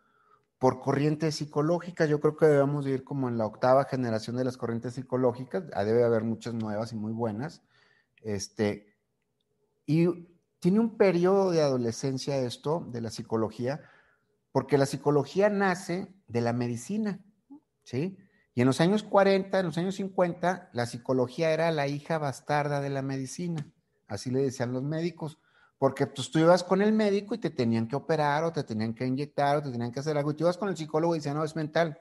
por 0.65 0.81
corrientes 0.81 1.35
psicológicas. 1.35 2.09
Yo 2.09 2.21
creo 2.21 2.39
que 2.39 2.47
debemos 2.47 2.87
ir 2.87 3.05
como 3.05 3.29
en 3.29 3.37
la 3.37 3.45
octava 3.45 3.85
generación 3.85 4.35
de 4.37 4.45
las 4.45 4.57
corrientes 4.57 4.95
psicológicas. 4.95 5.65
Ah, 5.75 5.85
debe 5.85 6.05
haber 6.05 6.25
muchas 6.25 6.55
nuevas 6.55 6.91
y 6.93 6.97
muy 6.97 7.13
buenas. 7.13 7.61
Este, 8.23 8.97
y 9.85 10.27
tiene 10.61 10.81
un 10.81 10.97
periodo 10.97 11.51
de 11.51 11.61
adolescencia 11.61 12.39
esto, 12.39 12.89
de 12.91 13.03
la 13.03 13.11
psicología, 13.11 13.83
porque 14.53 14.79
la 14.79 14.87
psicología 14.87 15.51
nace 15.51 16.15
de 16.29 16.41
la 16.41 16.55
medicina, 16.55 17.21
¿sí? 17.83 18.17
Y 18.55 18.63
en 18.63 18.67
los 18.67 18.81
años 18.81 19.03
40, 19.03 19.61
en 19.61 19.67
los 19.67 19.77
años 19.77 19.97
50, 19.97 20.71
la 20.73 20.87
psicología 20.87 21.51
era 21.51 21.71
la 21.73 21.89
hija 21.89 22.17
bastarda 22.17 22.81
de 22.81 22.89
la 22.89 23.03
medicina, 23.03 23.71
así 24.09 24.31
le 24.31 24.41
decían 24.41 24.73
los 24.73 24.83
médicos, 24.83 25.37
porque 25.79 26.07
pues, 26.07 26.31
tú 26.31 26.39
ibas 26.39 26.63
con 26.63 26.83
el 26.83 26.93
médico 26.93 27.35
y 27.35 27.39
te 27.39 27.51
tenían 27.51 27.89
que 27.89 27.97
operar 27.97 28.45
o 28.45 28.53
te 28.53 28.65
tenían 28.65 28.95
que 28.95 29.07
inyectar 29.07 29.59
o 29.59 29.63
te 29.63 29.71
tenían 29.71 29.93
que 29.93 30.01
hacer 30.01 30.17
algo, 30.17 30.31
y 30.31 30.35
tú 30.35 30.45
ibas 30.45 30.59
con 30.59 30.69
el 30.69 30.77
psicólogo 30.77 31.15
y 31.15 31.19
decían, 31.19 31.37
no, 31.37 31.45
es 31.45 31.57
mental. 31.57 31.99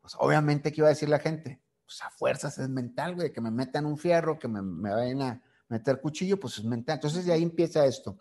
Pues 0.00 0.14
obviamente, 0.18 0.72
¿qué 0.72 0.80
iba 0.80 0.88
a 0.88 0.90
decir 0.90 1.08
la 1.08 1.18
gente? 1.18 1.60
Pues 1.86 2.02
a 2.02 2.10
fuerzas 2.10 2.58
es 2.58 2.68
mental, 2.68 3.14
güey, 3.14 3.32
que 3.32 3.40
me 3.40 3.50
metan 3.50 3.86
un 3.86 3.96
fierro, 3.96 4.38
que 4.38 4.48
me, 4.48 4.60
me 4.62 4.90
vayan 4.90 5.22
a 5.22 5.42
meter 5.68 6.00
cuchillo, 6.00 6.38
pues 6.38 6.58
es 6.58 6.64
mental. 6.64 6.96
Entonces 6.96 7.24
de 7.24 7.32
ahí 7.32 7.42
empieza 7.42 7.86
esto. 7.86 8.18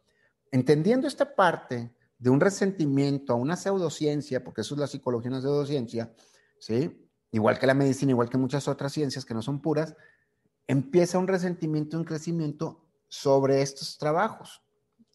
Entendiendo 0.52 1.08
esta 1.08 1.36
parte 1.36 1.94
de 2.18 2.30
un 2.30 2.40
resentimiento 2.40 3.34
a 3.34 3.36
una 3.36 3.58
pseudociencia, 3.58 4.44
porque 4.44 4.62
eso 4.62 4.76
es 4.76 4.80
la 4.80 4.88
psicología, 4.88 5.30
una 5.30 5.42
pseudociencia, 5.42 6.14
¿sí? 6.58 7.10
Igual 7.32 7.60
que 7.60 7.68
la 7.68 7.74
medicina, 7.74 8.12
igual 8.12 8.30
que 8.30 8.38
muchas 8.38 8.68
otras 8.70 8.94
ciencias 8.94 9.26
que 9.26 9.34
no 9.34 9.42
son 9.42 9.60
puras, 9.62 9.96
empieza 10.68 11.18
un 11.18 11.28
resentimiento, 11.28 11.98
un 11.98 12.06
crecimiento 12.06 12.80
sobre 13.10 13.62
estos 13.62 13.98
trabajos, 13.98 14.62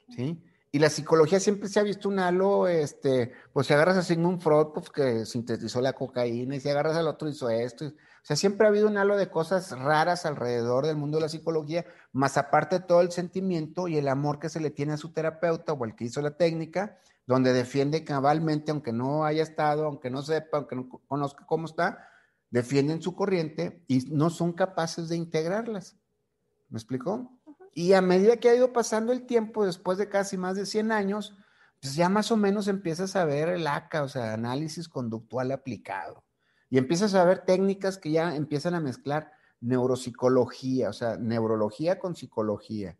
¿sí? 0.08 0.42
Y 0.70 0.80
la 0.80 0.90
psicología 0.90 1.40
siempre 1.40 1.68
se 1.68 1.80
ha 1.80 1.82
visto 1.82 2.10
un 2.10 2.18
halo, 2.18 2.68
este, 2.68 3.32
pues 3.54 3.66
si 3.66 3.72
agarras 3.72 3.96
a 3.96 4.02
Sigmund 4.02 4.40
Freud, 4.42 4.66
pues 4.74 4.90
que 4.90 5.24
sintetizó 5.24 5.80
la 5.80 5.94
cocaína, 5.94 6.56
y 6.56 6.60
si 6.60 6.68
agarras 6.68 6.96
al 6.96 7.08
otro 7.08 7.28
hizo 7.28 7.48
esto. 7.48 7.86
O 7.86 7.92
sea, 8.22 8.36
siempre 8.36 8.66
ha 8.66 8.70
habido 8.70 8.86
un 8.86 8.98
halo 8.98 9.16
de 9.16 9.30
cosas 9.30 9.70
raras 9.70 10.26
alrededor 10.26 10.84
del 10.84 10.96
mundo 10.96 11.16
de 11.16 11.22
la 11.22 11.28
psicología, 11.30 11.86
más 12.12 12.36
aparte 12.36 12.80
todo 12.80 13.00
el 13.00 13.10
sentimiento 13.10 13.88
y 13.88 13.96
el 13.96 14.08
amor 14.08 14.38
que 14.38 14.50
se 14.50 14.60
le 14.60 14.70
tiene 14.70 14.92
a 14.92 14.98
su 14.98 15.12
terapeuta 15.12 15.72
o 15.72 15.84
al 15.84 15.96
que 15.96 16.04
hizo 16.04 16.20
la 16.20 16.36
técnica, 16.36 16.98
donde 17.26 17.54
defiende 17.54 18.04
cabalmente, 18.04 18.70
aunque 18.70 18.92
no 18.92 19.24
haya 19.24 19.42
estado, 19.42 19.86
aunque 19.86 20.10
no 20.10 20.20
sepa, 20.20 20.58
aunque 20.58 20.76
no 20.76 20.88
conozca 21.06 21.46
cómo 21.46 21.64
está, 21.64 22.06
defienden 22.50 23.00
su 23.00 23.14
corriente 23.14 23.82
y 23.88 24.00
no 24.10 24.28
son 24.28 24.52
capaces 24.52 25.08
de 25.08 25.16
integrarlas. 25.16 25.96
¿Me 26.68 26.76
explicó? 26.76 27.38
Y 27.78 27.92
a 27.92 28.02
medida 28.02 28.38
que 28.38 28.49
ha 28.49 28.56
ido 28.56 28.73
pasando 28.73 29.12
el 29.12 29.25
tiempo, 29.25 29.64
después 29.64 29.99
de 29.99 30.08
casi 30.08 30.37
más 30.37 30.56
de 30.56 30.66
100 30.66 30.90
años, 30.90 31.37
pues 31.80 31.94
ya 31.94 32.08
más 32.08 32.32
o 32.32 32.37
menos 32.37 32.66
empiezas 32.66 33.14
a 33.14 33.25
ver 33.25 33.50
el 33.50 33.68
ACA, 33.68 34.02
o 34.02 34.08
sea, 34.08 34.32
análisis 34.35 34.88
conductual 34.88 35.52
aplicado. 35.52 36.25
Y 36.70 36.78
empiezas 36.78 37.14
a 37.14 37.23
ver 37.23 37.44
técnicas 37.44 37.97
que 37.97 38.11
ya 38.11 38.35
empiezan 38.35 38.75
a 38.75 38.80
mezclar 38.80 39.30
neuropsicología, 39.61 40.88
o 40.88 40.92
sea, 40.92 41.18
neurología 41.18 42.00
con 42.00 42.16
psicología, 42.16 42.99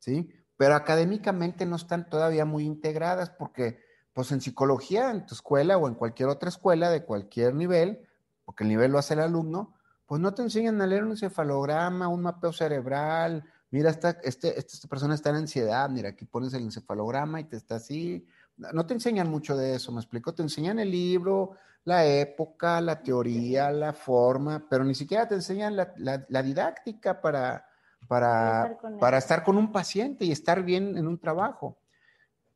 ¿sí? 0.00 0.28
Pero 0.56 0.74
académicamente 0.74 1.64
no 1.64 1.76
están 1.76 2.10
todavía 2.10 2.44
muy 2.44 2.64
integradas 2.64 3.30
porque, 3.30 3.78
pues 4.12 4.32
en 4.32 4.40
psicología, 4.40 5.12
en 5.12 5.24
tu 5.24 5.34
escuela 5.34 5.78
o 5.78 5.86
en 5.86 5.94
cualquier 5.94 6.30
otra 6.30 6.48
escuela 6.48 6.90
de 6.90 7.04
cualquier 7.04 7.54
nivel, 7.54 8.00
porque 8.44 8.64
el 8.64 8.70
nivel 8.70 8.90
lo 8.90 8.98
hace 8.98 9.14
el 9.14 9.20
alumno, 9.20 9.76
pues 10.04 10.20
no 10.20 10.34
te 10.34 10.42
enseñan 10.42 10.82
a 10.82 10.86
leer 10.88 11.04
un 11.04 11.12
encefalograma, 11.12 12.08
un 12.08 12.22
mapeo 12.22 12.52
cerebral, 12.52 13.44
mira, 13.76 13.90
esta, 13.90 14.16
este, 14.22 14.58
esta 14.58 14.88
persona 14.88 15.14
está 15.14 15.28
en 15.28 15.36
ansiedad, 15.36 15.90
mira, 15.90 16.08
aquí 16.08 16.24
pones 16.24 16.54
el 16.54 16.62
encefalograma 16.62 17.40
y 17.40 17.44
te 17.44 17.56
está 17.56 17.74
así. 17.74 18.26
No 18.56 18.86
te 18.86 18.94
enseñan 18.94 19.28
mucho 19.30 19.54
de 19.54 19.74
eso, 19.74 19.92
me 19.92 20.00
explico, 20.00 20.34
te 20.34 20.40
enseñan 20.40 20.78
el 20.78 20.90
libro, 20.90 21.56
la 21.84 22.06
época, 22.06 22.80
la 22.80 23.02
teoría, 23.02 23.70
la 23.70 23.92
forma, 23.92 24.64
pero 24.70 24.82
ni 24.82 24.94
siquiera 24.94 25.28
te 25.28 25.34
enseñan 25.34 25.76
la, 25.76 26.42
didáctica 26.42 27.20
para, 27.20 27.68
para, 28.08 28.66
estar 28.66 28.98
para 28.98 29.18
estar 29.18 29.44
con 29.44 29.58
un 29.58 29.70
paciente 29.70 30.24
y 30.24 30.32
estar 30.32 30.62
bien 30.62 30.96
en 30.96 31.06
un 31.06 31.18
trabajo. 31.18 31.76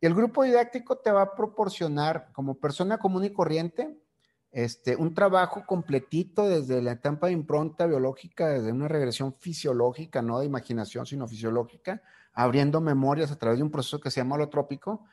El 0.00 0.14
grupo 0.14 0.44
didáctico 0.44 0.96
te 0.96 1.12
va 1.12 1.20
a 1.20 1.34
proporcionar 1.34 2.30
como 2.32 2.54
persona 2.54 2.96
común 2.96 3.24
y 3.26 3.30
corriente 3.30 3.99
este, 4.52 4.96
un 4.96 5.14
trabajo 5.14 5.64
completito 5.64 6.48
desde 6.48 6.82
la 6.82 6.92
etapa 6.92 7.28
de 7.28 7.34
impronta 7.34 7.86
biológica, 7.86 8.48
desde 8.48 8.72
una 8.72 8.88
regresión 8.88 9.32
fisiológica, 9.32 10.22
no 10.22 10.40
de 10.40 10.46
imaginación, 10.46 11.06
sino 11.06 11.28
fisiológica, 11.28 12.02
abriendo 12.32 12.80
memorias 12.80 13.30
a 13.30 13.38
través 13.38 13.58
de 13.58 13.64
un 13.64 13.70
proceso 13.70 14.00
que 14.00 14.10
se 14.10 14.20
llama 14.20 14.34
holotrópico. 14.34 15.04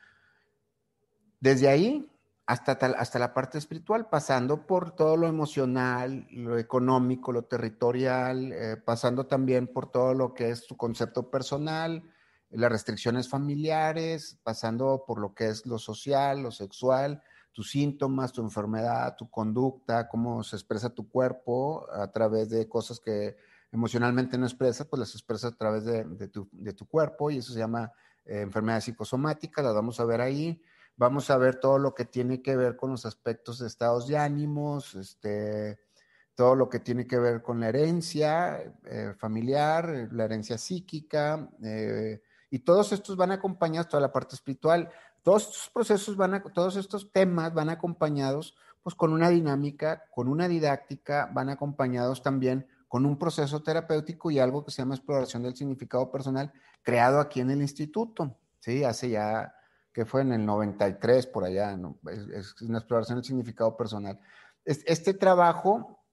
Desde 1.40 1.68
ahí 1.68 2.10
hasta, 2.46 2.72
hasta 2.72 3.18
la 3.18 3.32
parte 3.32 3.58
espiritual, 3.58 4.08
pasando 4.08 4.66
por 4.66 4.92
todo 4.92 5.16
lo 5.16 5.28
emocional, 5.28 6.26
lo 6.30 6.58
económico, 6.58 7.30
lo 7.30 7.44
territorial, 7.44 8.52
eh, 8.52 8.76
pasando 8.76 9.26
también 9.26 9.68
por 9.68 9.92
todo 9.92 10.14
lo 10.14 10.34
que 10.34 10.50
es 10.50 10.66
tu 10.66 10.76
concepto 10.76 11.30
personal, 11.30 12.02
las 12.50 12.72
restricciones 12.72 13.28
familiares, 13.28 14.38
pasando 14.42 15.04
por 15.06 15.20
lo 15.20 15.34
que 15.34 15.48
es 15.48 15.66
lo 15.66 15.78
social, 15.78 16.42
lo 16.42 16.50
sexual, 16.50 17.22
tus 17.52 17.70
síntomas, 17.70 18.32
tu 18.32 18.40
enfermedad, 18.40 19.16
tu 19.16 19.28
conducta, 19.30 20.08
cómo 20.08 20.42
se 20.42 20.56
expresa 20.56 20.90
tu 20.90 21.08
cuerpo 21.08 21.86
a 21.92 22.10
través 22.10 22.50
de 22.50 22.68
cosas 22.68 23.00
que 23.00 23.36
emocionalmente 23.72 24.38
no 24.38 24.46
expresas, 24.46 24.86
pues 24.86 25.00
las 25.00 25.14
expresas 25.14 25.52
a 25.52 25.56
través 25.56 25.84
de, 25.84 26.28
tu, 26.28 26.86
cuerpo 26.86 27.30
y 27.30 27.38
eso 27.38 27.52
se 27.52 27.58
llama 27.58 27.92
eh, 28.24 28.40
enfermedad 28.40 28.80
psicosomática, 28.80 29.62
las 29.62 29.74
vamos 29.74 30.00
a 30.00 30.04
ver 30.04 30.20
ahí. 30.20 30.62
Vamos 30.98 31.30
a 31.30 31.38
ver 31.38 31.60
todo 31.60 31.78
lo 31.78 31.94
que 31.94 32.04
tiene 32.04 32.42
que 32.42 32.56
ver 32.56 32.74
con 32.74 32.90
los 32.90 33.06
aspectos 33.06 33.60
de 33.60 33.68
estados 33.68 34.08
de 34.08 34.18
ánimos, 34.18 34.96
este, 34.96 35.78
todo 36.34 36.56
lo 36.56 36.68
que 36.68 36.80
tiene 36.80 37.06
que 37.06 37.20
ver 37.20 37.40
con 37.40 37.60
la 37.60 37.68
herencia 37.68 38.74
eh, 38.84 39.14
familiar, 39.16 40.08
la 40.10 40.24
herencia 40.24 40.58
psíquica, 40.58 41.48
eh, 41.62 42.20
y 42.50 42.58
todos 42.60 42.90
estos 42.92 43.16
van 43.16 43.30
acompañados, 43.30 43.88
toda 43.88 44.00
la 44.00 44.12
parte 44.12 44.34
espiritual. 44.34 44.90
Todos 45.28 45.42
estos 45.42 45.68
procesos 45.68 46.16
van 46.16 46.32
a, 46.32 46.42
todos 46.42 46.76
estos 46.76 47.12
temas 47.12 47.52
van 47.52 47.68
acompañados 47.68 48.56
pues 48.82 48.94
con 48.94 49.12
una 49.12 49.28
dinámica, 49.28 50.04
con 50.10 50.26
una 50.26 50.48
didáctica, 50.48 51.30
van 51.34 51.50
acompañados 51.50 52.22
también 52.22 52.66
con 52.88 53.04
un 53.04 53.18
proceso 53.18 53.62
terapéutico 53.62 54.30
y 54.30 54.38
algo 54.38 54.64
que 54.64 54.70
se 54.70 54.80
llama 54.80 54.94
exploración 54.94 55.42
del 55.42 55.54
significado 55.54 56.10
personal, 56.10 56.50
creado 56.82 57.20
aquí 57.20 57.40
en 57.40 57.50
el 57.50 57.60
instituto, 57.60 58.38
¿sí? 58.60 58.84
Hace 58.84 59.10
ya, 59.10 59.54
que 59.92 60.06
fue 60.06 60.22
en 60.22 60.32
el 60.32 60.46
93 60.46 61.26
por 61.26 61.44
allá, 61.44 61.74
una 61.74 62.78
exploración 62.78 63.18
del 63.18 63.24
significado 63.26 63.76
personal. 63.76 64.18
Este 64.64 65.12
trabajo, 65.12 66.06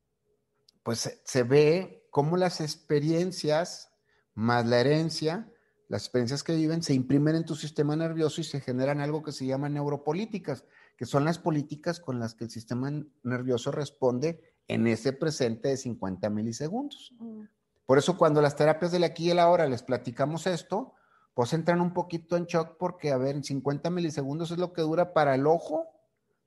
pues 0.84 1.22
se 1.24 1.44
ve 1.44 2.06
cómo 2.12 2.36
las 2.36 2.60
experiencias 2.60 3.94
más 4.34 4.66
la 4.66 4.82
herencia 4.82 5.50
las 5.88 6.04
experiencias 6.04 6.44
que 6.44 6.56
viven 6.56 6.82
se 6.82 6.94
imprimen 6.94 7.36
en 7.36 7.46
tu 7.46 7.56
sistema 7.56 7.96
nervioso 7.96 8.42
y 8.42 8.44
se 8.44 8.60
generan 8.60 9.02
algo 9.02 9.22
que 9.22 9.32
se 9.32 9.46
llama 9.46 9.70
neuropolíticas, 9.70 10.66
que 10.98 11.06
son 11.06 11.26
las 11.26 11.38
políticas 11.38 12.00
con 12.00 12.20
las 12.20 12.34
que 12.34 12.46
el 12.46 12.50
sistema 12.50 12.92
nervioso 13.24 13.72
responde 13.72 14.42
en 14.68 14.88
ese 14.88 15.14
presente 15.14 15.70
de 15.70 15.78
50 15.78 16.30
milisegundos. 16.30 17.14
Mm. 17.20 17.44
Por 17.86 18.00
eso 18.00 18.18
cuando 18.18 18.42
las 18.42 18.56
terapias 18.56 18.92
del 18.92 19.04
aquí 19.04 19.26
y 19.28 19.32
el 19.32 19.40
ahora 19.40 19.68
les 19.68 19.84
platicamos 19.84 20.48
esto, 20.48 20.94
pues 21.36 21.54
entran 21.54 21.82
un 21.82 21.94
poquito 21.94 22.36
en 22.38 22.46
shock 22.46 22.78
porque, 22.80 23.12
a 23.12 23.18
ver, 23.18 23.36
en 23.36 23.44
50 23.44 23.90
milisegundos 23.92 24.52
es 24.52 24.58
lo 24.58 24.74
que 24.74 24.82
dura 24.82 25.14
para 25.14 25.36
el 25.36 25.46
ojo 25.46 25.92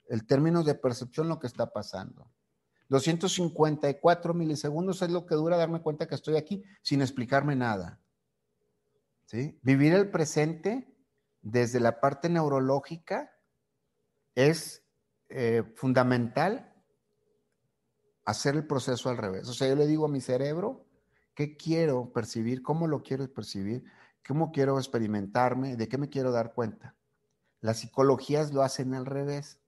el 0.09 0.26
término 0.26 0.64
de 0.64 0.75
percepción 0.75 1.28
lo 1.28 1.38
que 1.38 1.47
está 1.47 1.71
pasando. 1.73 2.30
254 2.88 4.33
milisegundos 4.33 5.02
es 5.02 5.11
lo 5.11 5.26
que 5.26 5.35
dura 5.35 5.59
darme 5.59 5.83
cuenta 5.83 6.09
que 6.09 6.14
estoy 6.14 6.37
aquí 6.37 6.64
sin 6.83 7.02
explicarme 7.02 7.54
nada. 7.54 8.00
¿Sí? 9.28 9.61
Vivir 9.62 9.92
el 9.92 10.11
presente 10.11 10.97
desde 11.42 11.80
la 11.80 12.00
parte 12.00 12.30
neurológica 12.30 13.30
es 14.35 14.87
eh, 15.28 15.64
fundamental 15.76 16.73
hacer 18.25 18.54
el 18.54 18.66
proceso 18.66 19.11
al 19.11 19.18
revés. 19.18 19.47
O 19.47 19.52
sea, 19.52 19.68
yo 19.68 19.76
le 19.76 19.87
digo 19.87 20.06
a 20.06 20.08
mi 20.08 20.23
cerebro 20.23 20.87
qué 21.35 21.58
quiero 21.58 22.11
percibir, 22.11 22.62
cómo 22.62 22.87
lo 22.87 23.02
quiero 23.02 23.30
percibir, 23.30 23.85
cómo 24.26 24.50
quiero 24.50 24.78
experimentarme, 24.78 25.76
de 25.76 25.88
qué 25.88 25.99
me 25.99 26.08
quiero 26.08 26.32
dar 26.32 26.54
cuenta. 26.54 26.97
Las 27.61 27.80
psicologías 27.80 28.54
lo 28.54 28.62
hacen 28.62 28.94
al 28.94 29.04
revés. 29.04 29.61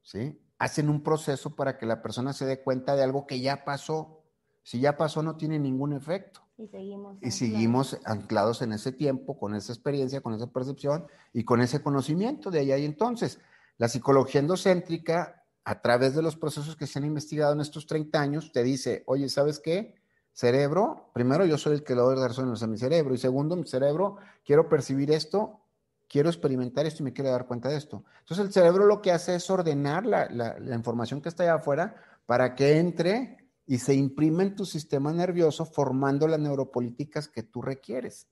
¿Sí? 0.00 0.40
Hacen 0.56 0.88
un 0.88 1.02
proceso 1.02 1.54
para 1.54 1.76
que 1.76 1.84
la 1.84 2.00
persona 2.00 2.32
se 2.32 2.46
dé 2.46 2.62
cuenta 2.62 2.96
de 2.96 3.02
algo 3.02 3.26
que 3.26 3.40
ya 3.40 3.62
pasó. 3.66 4.24
Si 4.62 4.80
ya 4.80 4.96
pasó, 4.96 5.22
no 5.22 5.36
tiene 5.36 5.58
ningún 5.58 5.92
efecto. 5.92 6.43
Y 6.56 6.68
seguimos, 6.68 7.18
y 7.20 7.30
seguimos 7.32 7.98
anclados 8.04 8.62
en 8.62 8.72
ese 8.72 8.92
tiempo, 8.92 9.36
con 9.36 9.54
esa 9.54 9.72
experiencia, 9.72 10.20
con 10.20 10.34
esa 10.34 10.46
percepción 10.46 11.06
y 11.32 11.44
con 11.44 11.60
ese 11.60 11.82
conocimiento 11.82 12.50
de 12.50 12.60
allá 12.60 12.78
y 12.78 12.84
entonces. 12.84 13.40
La 13.76 13.88
psicología 13.88 14.40
endocéntrica, 14.40 15.44
a 15.64 15.80
través 15.80 16.14
de 16.14 16.22
los 16.22 16.36
procesos 16.36 16.76
que 16.76 16.86
se 16.86 16.98
han 16.98 17.06
investigado 17.06 17.54
en 17.54 17.60
estos 17.60 17.86
30 17.86 18.20
años, 18.20 18.52
te 18.52 18.62
dice, 18.62 19.02
oye, 19.06 19.28
¿sabes 19.28 19.58
qué? 19.58 19.94
Cerebro, 20.32 21.10
primero 21.12 21.44
yo 21.44 21.58
soy 21.58 21.74
el 21.74 21.82
que 21.82 21.94
le 21.94 22.02
doy 22.02 22.14
razones 22.16 22.62
a 22.62 22.66
mi 22.68 22.76
cerebro 22.76 23.14
y 23.14 23.18
segundo, 23.18 23.56
mi 23.56 23.66
cerebro, 23.66 24.18
quiero 24.44 24.68
percibir 24.68 25.10
esto, 25.10 25.60
quiero 26.08 26.28
experimentar 26.28 26.86
esto 26.86 27.02
y 27.02 27.04
me 27.04 27.12
quiero 27.12 27.30
dar 27.30 27.46
cuenta 27.46 27.68
de 27.68 27.78
esto. 27.78 28.04
Entonces 28.20 28.46
el 28.46 28.52
cerebro 28.52 28.86
lo 28.86 29.02
que 29.02 29.10
hace 29.10 29.34
es 29.34 29.50
ordenar 29.50 30.06
la, 30.06 30.28
la 30.28 30.74
información 30.74 31.20
que 31.20 31.28
está 31.28 31.42
allá 31.42 31.54
afuera 31.54 31.96
para 32.26 32.54
que 32.54 32.78
entre 32.78 33.43
y 33.66 33.78
se 33.78 33.94
imprime 33.94 34.44
en 34.44 34.56
tu 34.56 34.66
sistema 34.66 35.12
nervioso 35.12 35.64
formando 35.64 36.28
las 36.28 36.40
neuropolíticas 36.40 37.28
que 37.28 37.42
tú 37.42 37.62
requieres. 37.62 38.28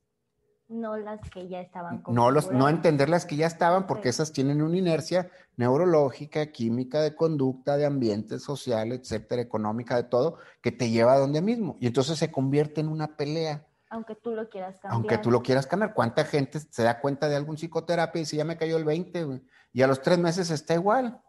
No 0.69 0.97
las 0.97 1.21
que 1.31 1.49
ya 1.49 1.61
estaban. 1.61 2.03
No, 2.09 2.31
los, 2.31 2.51
no 2.51 2.69
entender 2.69 3.11
las 3.11 3.27
que 3.27 3.37
ya 3.37 3.47
estaban 3.47 3.87
porque 3.87 4.09
esas 4.09 4.33
tienen 4.33 4.63
una 4.63 4.79
inercia 4.79 5.31
neurológica, 5.57 6.47
química, 6.47 7.03
de 7.03 7.15
conducta, 7.15 7.77
de 7.77 7.85
ambiente 7.85 8.39
social, 8.39 8.93
etcétera, 8.93 9.43
económica, 9.43 9.97
de 9.97 10.05
todo, 10.05 10.39
que 10.63 10.73
te 10.73 10.89
lleva 10.89 11.13
a 11.13 11.19
donde 11.19 11.43
mismo. 11.43 11.77
Y 11.79 11.87
entonces 11.87 12.19
se 12.19 12.33
convierte 12.33 12.81
en 12.81 12.89
una 12.89 13.17
pelea. 13.17 13.67
Aunque 13.91 14.15
tú 14.15 14.31
lo 14.31 14.49
quieras 14.49 14.79
cambiar. 14.81 14.95
Aunque 14.95 15.19
tú 15.19 15.31
lo 15.31 15.43
quieras 15.43 15.67
cambiar. 15.67 15.93
¿Cuánta 15.93 16.25
gente 16.25 16.61
se 16.61 16.83
da 16.83 17.01
cuenta 17.01 17.29
de 17.29 17.37
algún 17.37 17.57
psicoterapia 17.57 18.21
y 18.21 18.23
dice, 18.23 18.37
ya 18.39 18.45
me 18.45 18.57
cayó 18.57 18.79
el 18.79 18.85
20, 18.85 19.43
y 19.75 19.83
a 19.83 19.87
los 19.87 20.01
tres 20.01 20.19
meses 20.19 20.51
está 20.51 20.73
igual? 20.73 21.21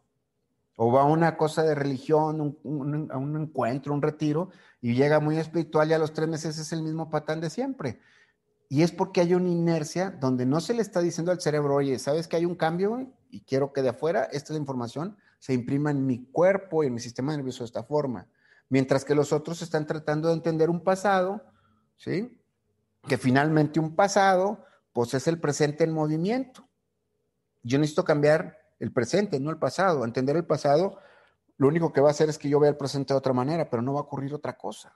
O 0.76 0.92
va 0.92 1.02
a 1.02 1.06
una 1.06 1.38
cosa 1.38 1.64
de 1.64 1.76
religión, 1.76 2.58
un, 2.64 3.10
a 3.12 3.18
un 3.18 3.40
encuentro, 3.40 3.94
un 3.94 4.02
retiro, 4.02 4.50
y 4.82 4.96
llega 4.96 5.20
muy 5.20 5.38
espiritual 5.38 5.90
y 5.90 5.94
a 5.94 6.00
los 6.00 6.14
tres 6.14 6.28
meses 6.28 6.58
es 6.58 6.74
el 6.74 6.82
mismo 6.82 7.10
patán 7.10 7.42
de 7.42 7.50
siempre. 7.50 8.00
Y 8.70 8.82
es 8.82 8.92
porque 8.92 9.22
hay 9.22 9.36
una 9.36 9.50
inercia 9.50 10.10
donde 10.10 10.48
no 10.48 10.60
se 10.60 10.74
le 10.74 10.82
está 10.82 11.00
diciendo 11.00 11.32
al 11.32 11.40
cerebro, 11.40 11.76
oye, 11.76 12.00
¿sabes 12.00 12.28
que 12.28 12.38
hay 12.38 12.46
un 12.46 12.56
cambio? 12.56 13.14
Y 13.30 13.42
quiero 13.42 13.72
que 13.72 13.84
de 13.84 13.90
afuera 13.90 14.24
esta 14.32 14.56
información 14.56 15.16
se 15.38 15.54
imprima 15.54 15.92
en 15.92 16.08
mi 16.08 16.26
cuerpo 16.26 16.84
y 16.84 16.88
en 16.88 16.96
mi 16.96 17.00
sistema 17.00 17.36
nervioso 17.36 17.60
de 17.60 17.68
esta 17.68 17.84
forma. 17.84 18.28
Mientras 18.70 19.06
que 19.06 19.14
los 19.14 19.32
otros 19.32 19.62
están 19.62 19.86
tratando 19.86 20.30
de 20.30 20.34
entender 20.34 20.72
un 20.72 20.84
pasado, 20.84 21.44
¿sí? 21.98 22.42
Que 23.08 23.20
finalmente 23.20 23.80
un 23.80 23.96
pasado, 23.96 24.66
pues 24.92 25.14
es 25.14 25.28
el 25.28 25.40
presente 25.40 25.84
en 25.84 25.92
movimiento. 25.92 26.68
Yo 27.62 27.78
necesito 27.78 28.04
cambiar 28.04 28.58
el 28.84 28.92
presente, 28.92 29.40
no 29.40 29.50
el 29.50 29.58
pasado. 29.58 30.04
Entender 30.04 30.36
el 30.36 30.46
pasado, 30.46 30.98
lo 31.56 31.70
único 31.70 31.94
que 31.94 32.02
va 32.02 32.10
a 32.10 32.12
hacer 32.12 32.28
es 32.28 32.38
que 32.38 32.50
yo 32.50 32.60
vea 32.60 32.70
el 32.70 32.76
presente 32.76 33.14
de 33.14 33.18
otra 33.18 33.32
manera, 33.32 33.70
pero 33.70 33.82
no 33.82 33.94
va 33.94 34.02
a 34.02 34.04
ocurrir 34.04 34.34
otra 34.34 34.58
cosa. 34.58 34.94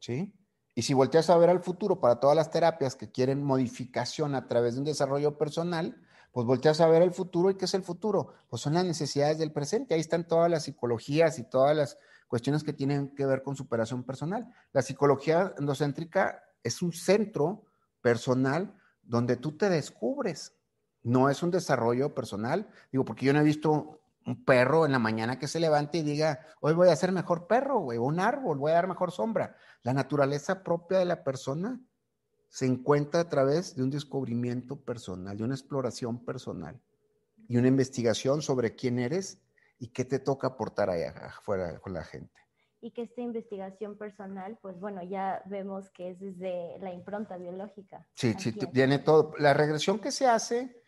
¿Sí? 0.00 0.34
Y 0.74 0.80
si 0.80 0.94
volteas 0.94 1.28
a 1.28 1.36
ver 1.36 1.50
al 1.50 1.60
futuro 1.60 2.00
para 2.00 2.18
todas 2.20 2.34
las 2.34 2.50
terapias 2.50 2.96
que 2.96 3.12
quieren 3.12 3.44
modificación 3.44 4.34
a 4.34 4.48
través 4.48 4.74
de 4.74 4.80
un 4.80 4.86
desarrollo 4.86 5.36
personal, 5.36 6.00
pues 6.32 6.46
volteas 6.46 6.80
a 6.80 6.88
ver 6.88 7.02
el 7.02 7.12
futuro. 7.12 7.50
¿Y 7.50 7.56
qué 7.56 7.66
es 7.66 7.74
el 7.74 7.82
futuro? 7.82 8.32
Pues 8.48 8.62
son 8.62 8.72
las 8.72 8.86
necesidades 8.86 9.36
del 9.36 9.52
presente. 9.52 9.92
Ahí 9.92 10.00
están 10.00 10.26
todas 10.26 10.50
las 10.50 10.64
psicologías 10.64 11.38
y 11.38 11.44
todas 11.44 11.76
las 11.76 11.98
cuestiones 12.28 12.64
que 12.64 12.72
tienen 12.72 13.14
que 13.14 13.26
ver 13.26 13.42
con 13.42 13.56
superación 13.56 14.04
personal. 14.04 14.50
La 14.72 14.80
psicología 14.80 15.54
endocéntrica 15.58 16.42
es 16.62 16.80
un 16.80 16.92
centro 16.92 17.66
personal 18.00 18.74
donde 19.02 19.36
tú 19.36 19.54
te 19.54 19.68
descubres, 19.68 20.55
no 21.06 21.30
es 21.30 21.42
un 21.44 21.52
desarrollo 21.52 22.14
personal. 22.14 22.68
Digo, 22.90 23.04
porque 23.04 23.24
yo 23.26 23.32
no 23.32 23.38
he 23.38 23.44
visto 23.44 24.00
un 24.26 24.44
perro 24.44 24.84
en 24.86 24.92
la 24.92 24.98
mañana 24.98 25.38
que 25.38 25.46
se 25.46 25.60
levante 25.60 25.98
y 25.98 26.02
diga, 26.02 26.40
hoy 26.60 26.74
voy 26.74 26.88
a 26.88 26.96
ser 26.96 27.12
mejor 27.12 27.46
perro, 27.46 27.78
güey, 27.78 27.96
o 27.96 28.02
un 28.02 28.18
árbol, 28.18 28.58
voy 28.58 28.72
a 28.72 28.74
dar 28.74 28.88
mejor 28.88 29.12
sombra. 29.12 29.56
La 29.84 29.94
naturaleza 29.94 30.64
propia 30.64 30.98
de 30.98 31.04
la 31.04 31.22
persona 31.22 31.80
se 32.48 32.66
encuentra 32.66 33.20
a 33.20 33.28
través 33.28 33.76
de 33.76 33.84
un 33.84 33.90
descubrimiento 33.90 34.80
personal, 34.80 35.36
de 35.36 35.44
una 35.44 35.54
exploración 35.54 36.24
personal 36.24 36.80
y 37.48 37.56
una 37.56 37.68
investigación 37.68 38.42
sobre 38.42 38.74
quién 38.74 38.98
eres 38.98 39.40
y 39.78 39.88
qué 39.88 40.04
te 40.04 40.18
toca 40.18 40.48
aportar 40.48 40.90
allá 40.90 41.10
afuera 41.10 41.78
con 41.78 41.92
la 41.92 42.02
gente. 42.02 42.34
Y 42.80 42.90
que 42.90 43.02
esta 43.02 43.20
investigación 43.20 43.96
personal, 43.96 44.58
pues 44.60 44.80
bueno, 44.80 45.04
ya 45.04 45.40
vemos 45.46 45.88
que 45.90 46.10
es 46.10 46.18
desde 46.18 46.78
la 46.80 46.92
impronta 46.92 47.36
biológica. 47.36 48.08
Sí, 48.14 48.34
sí, 48.38 48.52
tiene 48.52 48.98
todo. 48.98 49.34
La 49.38 49.54
regresión 49.54 50.00
que 50.00 50.10
se 50.10 50.26
hace 50.26 50.82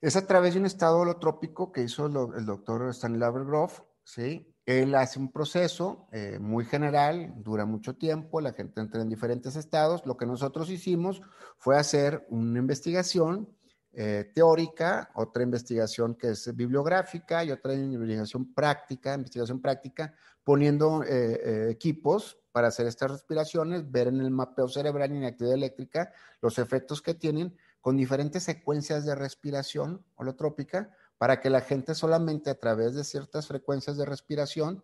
es 0.00 0.16
a 0.16 0.26
través 0.26 0.54
de 0.54 0.60
un 0.60 0.66
estado 0.66 0.98
holotrópico 0.98 1.72
que 1.72 1.82
hizo 1.82 2.06
el 2.06 2.46
doctor 2.46 2.88
Stanley 2.90 3.20
Groff, 3.44 3.80
¿sí? 4.02 4.46
Él 4.66 4.94
hace 4.94 5.18
un 5.18 5.32
proceso 5.32 6.06
eh, 6.12 6.38
muy 6.40 6.64
general, 6.64 7.34
dura 7.38 7.64
mucho 7.64 7.96
tiempo, 7.96 8.40
la 8.40 8.52
gente 8.52 8.80
entra 8.80 9.02
en 9.02 9.08
diferentes 9.08 9.56
estados. 9.56 10.06
Lo 10.06 10.16
que 10.16 10.26
nosotros 10.26 10.70
hicimos 10.70 11.20
fue 11.58 11.76
hacer 11.76 12.24
una 12.30 12.60
investigación 12.60 13.48
eh, 13.92 14.30
teórica, 14.32 15.10
otra 15.14 15.42
investigación 15.42 16.14
que 16.14 16.28
es 16.28 16.54
bibliográfica 16.54 17.42
y 17.42 17.50
otra 17.50 17.74
investigación 17.74 18.54
práctica, 18.54 19.14
investigación 19.14 19.60
práctica, 19.60 20.14
poniendo 20.44 21.02
eh, 21.02 21.70
equipos 21.70 22.38
para 22.52 22.68
hacer 22.68 22.86
estas 22.86 23.10
respiraciones, 23.10 23.90
ver 23.90 24.08
en 24.08 24.20
el 24.20 24.30
mapeo 24.30 24.68
cerebral 24.68 25.12
y 25.12 25.16
en 25.16 25.24
actividad 25.24 25.54
eléctrica 25.54 26.12
los 26.40 26.58
efectos 26.58 27.02
que 27.02 27.14
tienen 27.14 27.56
con 27.80 27.96
diferentes 27.96 28.42
secuencias 28.42 29.04
de 29.04 29.14
respiración 29.14 30.04
holotrópica 30.16 30.94
para 31.18 31.40
que 31.40 31.50
la 31.50 31.60
gente 31.60 31.94
solamente 31.94 32.50
a 32.50 32.58
través 32.58 32.94
de 32.94 33.04
ciertas 33.04 33.46
frecuencias 33.46 33.96
de 33.96 34.06
respiración 34.06 34.82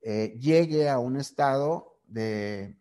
eh, 0.00 0.36
llegue 0.38 0.88
a 0.88 0.98
un 0.98 1.16
estado 1.16 2.00
de, 2.06 2.78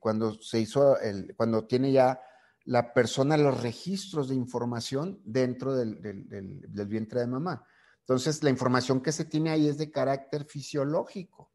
cuando 0.00 0.34
se 0.34 0.60
hizo, 0.60 0.98
el, 1.00 1.34
cuando 1.36 1.66
tiene 1.66 1.92
ya 1.92 2.20
la 2.64 2.92
persona 2.92 3.36
los 3.36 3.60
registros 3.62 4.28
de 4.28 4.34
información 4.34 5.20
dentro 5.24 5.74
del, 5.74 6.00
del 6.00 6.86
vientre 6.86 7.20
de 7.20 7.26
mamá. 7.26 7.64
Entonces, 8.00 8.42
la 8.42 8.50
información 8.50 9.00
que 9.00 9.12
se 9.12 9.24
tiene 9.24 9.50
ahí 9.50 9.68
es 9.68 9.78
de 9.78 9.90
carácter 9.90 10.44
fisiológico. 10.44 11.52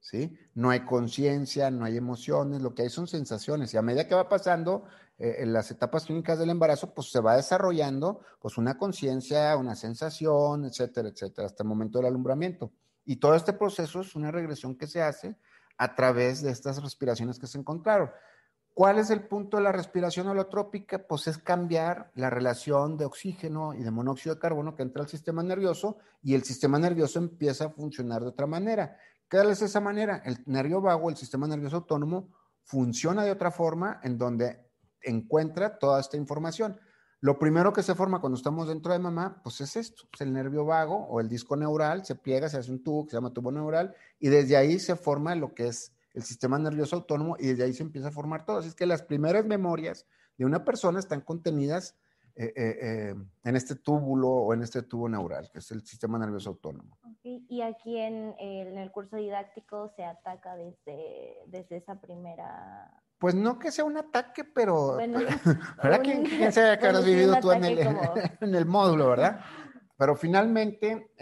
¿sí? 0.00 0.36
No 0.54 0.70
hay 0.70 0.80
conciencia, 0.84 1.70
no 1.70 1.84
hay 1.84 1.96
emociones, 1.96 2.62
lo 2.62 2.74
que 2.74 2.82
hay 2.82 2.90
son 2.90 3.06
sensaciones. 3.06 3.74
Y 3.74 3.76
a 3.76 3.82
medida 3.82 4.08
que 4.08 4.14
va 4.14 4.28
pasando 4.28 4.84
eh, 5.20 5.42
en 5.42 5.52
las 5.52 5.70
etapas 5.70 6.06
clínicas 6.06 6.38
del 6.38 6.48
embarazo, 6.48 6.94
pues 6.94 7.10
se 7.10 7.20
va 7.20 7.36
desarrollando 7.36 8.22
pues 8.40 8.56
una 8.56 8.78
conciencia, 8.78 9.54
una 9.58 9.76
sensación, 9.76 10.64
etcétera, 10.64 11.10
etcétera, 11.10 11.46
hasta 11.46 11.62
el 11.62 11.68
momento 11.68 11.98
del 11.98 12.06
alumbramiento. 12.06 12.72
Y 13.04 13.16
todo 13.16 13.34
este 13.34 13.52
proceso 13.52 14.00
es 14.00 14.16
una 14.16 14.30
regresión 14.30 14.76
que 14.76 14.86
se 14.86 15.02
hace 15.02 15.36
a 15.76 15.94
través 15.94 16.40
de 16.40 16.50
estas 16.50 16.82
respiraciones 16.82 17.38
que 17.38 17.46
se 17.46 17.58
encontraron. 17.58 18.10
¿Cuál 18.72 18.98
es 18.98 19.10
el 19.10 19.28
punto 19.28 19.58
de 19.58 19.64
la 19.64 19.72
respiración 19.72 20.26
holotrópica? 20.26 21.06
Pues 21.06 21.26
es 21.26 21.36
cambiar 21.36 22.10
la 22.14 22.30
relación 22.30 22.96
de 22.96 23.04
oxígeno 23.04 23.74
y 23.74 23.82
de 23.82 23.90
monóxido 23.90 24.36
de 24.36 24.40
carbono 24.40 24.74
que 24.74 24.84
entra 24.84 25.02
al 25.02 25.08
sistema 25.10 25.42
nervioso 25.42 25.98
y 26.22 26.32
el 26.32 26.44
sistema 26.44 26.78
nervioso 26.78 27.18
empieza 27.18 27.66
a 27.66 27.70
funcionar 27.70 28.22
de 28.22 28.28
otra 28.28 28.46
manera. 28.46 28.96
¿Qué 29.28 29.38
es 29.38 29.60
esa 29.60 29.80
manera? 29.80 30.22
El 30.24 30.42
nervio 30.46 30.80
vago, 30.80 31.10
el 31.10 31.16
sistema 31.16 31.46
nervioso 31.46 31.76
autónomo, 31.76 32.30
funciona 32.62 33.22
de 33.22 33.32
otra 33.32 33.50
forma 33.50 34.00
en 34.02 34.16
donde 34.16 34.69
encuentra 35.02 35.78
toda 35.78 36.00
esta 36.00 36.16
información. 36.16 36.78
Lo 37.22 37.38
primero 37.38 37.72
que 37.72 37.82
se 37.82 37.94
forma 37.94 38.20
cuando 38.20 38.36
estamos 38.38 38.68
dentro 38.68 38.92
de 38.92 38.98
mamá, 38.98 39.40
pues 39.42 39.60
es 39.60 39.76
esto, 39.76 40.04
es 40.14 40.20
el 40.22 40.32
nervio 40.32 40.64
vago 40.64 41.06
o 41.06 41.20
el 41.20 41.28
disco 41.28 41.54
neural, 41.54 42.04
se 42.04 42.14
pliega, 42.14 42.48
se 42.48 42.56
hace 42.56 42.70
un 42.70 42.82
tubo 42.82 43.04
que 43.04 43.10
se 43.10 43.16
llama 43.18 43.32
tubo 43.32 43.52
neural 43.52 43.94
y 44.18 44.28
desde 44.28 44.56
ahí 44.56 44.78
se 44.78 44.96
forma 44.96 45.34
lo 45.34 45.54
que 45.54 45.66
es 45.66 45.92
el 46.14 46.22
sistema 46.22 46.58
nervioso 46.58 46.96
autónomo 46.96 47.36
y 47.38 47.48
desde 47.48 47.64
ahí 47.64 47.74
se 47.74 47.82
empieza 47.82 48.08
a 48.08 48.12
formar 48.12 48.44
todo. 48.44 48.58
Así 48.58 48.68
es 48.68 48.74
que 48.74 48.86
las 48.86 49.02
primeras 49.02 49.44
memorias 49.44 50.06
de 50.38 50.46
una 50.46 50.64
persona 50.64 50.98
están 50.98 51.20
contenidas 51.20 51.94
eh, 52.36 52.52
eh, 52.56 52.78
eh, 52.80 53.14
en 53.44 53.56
este 53.56 53.76
túbulo 53.76 54.28
o 54.28 54.54
en 54.54 54.62
este 54.62 54.82
tubo 54.82 55.08
neural, 55.08 55.50
que 55.50 55.58
es 55.58 55.70
el 55.72 55.84
sistema 55.84 56.18
nervioso 56.18 56.50
autónomo. 56.50 56.96
Y 57.22 57.60
aquí 57.60 57.98
en, 57.98 58.34
el 58.38 58.90
curso 58.92 59.16
didáctico 59.16 59.92
se 59.94 60.04
ataca 60.04 60.56
desde, 60.56 61.36
desde 61.46 61.76
esa 61.76 62.00
primera... 62.00 62.99
Pues 63.20 63.34
no 63.34 63.58
que 63.58 63.70
sea 63.70 63.84
un 63.84 63.98
ataque, 63.98 64.44
pero... 64.44 64.94
Bueno, 64.94 65.20
¿verdad? 65.82 66.00
¿Quién, 66.02 66.24
quién 66.24 66.52
sabe 66.52 66.78
que 66.78 66.86
habrás 66.86 67.04
vivido 67.04 67.38
tú 67.38 67.52
en 67.52 67.64
el, 67.64 67.78
en 68.40 68.54
el 68.54 68.64
módulo, 68.64 69.10
verdad? 69.10 69.40
Pero 69.98 70.16
finalmente 70.16 71.12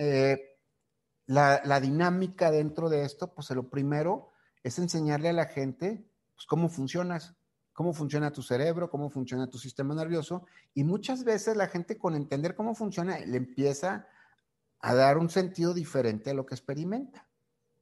la, 1.29 1.81
dinámica 1.81 2.51
dentro 2.51 2.89
de 2.89 3.05
esto, 3.05 3.35
pues 3.35 3.51
lo 3.51 3.69
primero 3.69 4.31
es 4.63 4.79
enseñarle 4.79 5.29
a 5.29 5.35
la 5.35 5.47
gente 5.47 6.09
pues, 6.35 6.47
cómo 6.47 6.69
funcionas, 6.69 7.35
cómo 7.73 7.93
funciona 7.93 8.33
tu 8.33 8.43
cerebro, 8.43 8.91
cómo 8.91 9.11
funciona 9.11 9.49
tu 9.49 9.59
sistema 9.59 9.95
nervioso. 9.95 10.47
Y 10.75 10.85
muchas 10.85 11.25
veces 11.25 11.57
la 11.57 11.69
gente 11.69 11.99
con 11.99 12.15
entender 12.15 12.55
cómo 12.55 12.75
funciona 12.75 13.19
le 13.19 13.37
empieza 13.37 14.09
a 14.81 14.95
dar 14.95 15.19
un 15.19 15.29
sentido 15.29 15.75
diferente 15.75 16.31
a 16.31 16.35
lo 16.35 16.47
que 16.47 16.55
experimenta. 16.55 17.29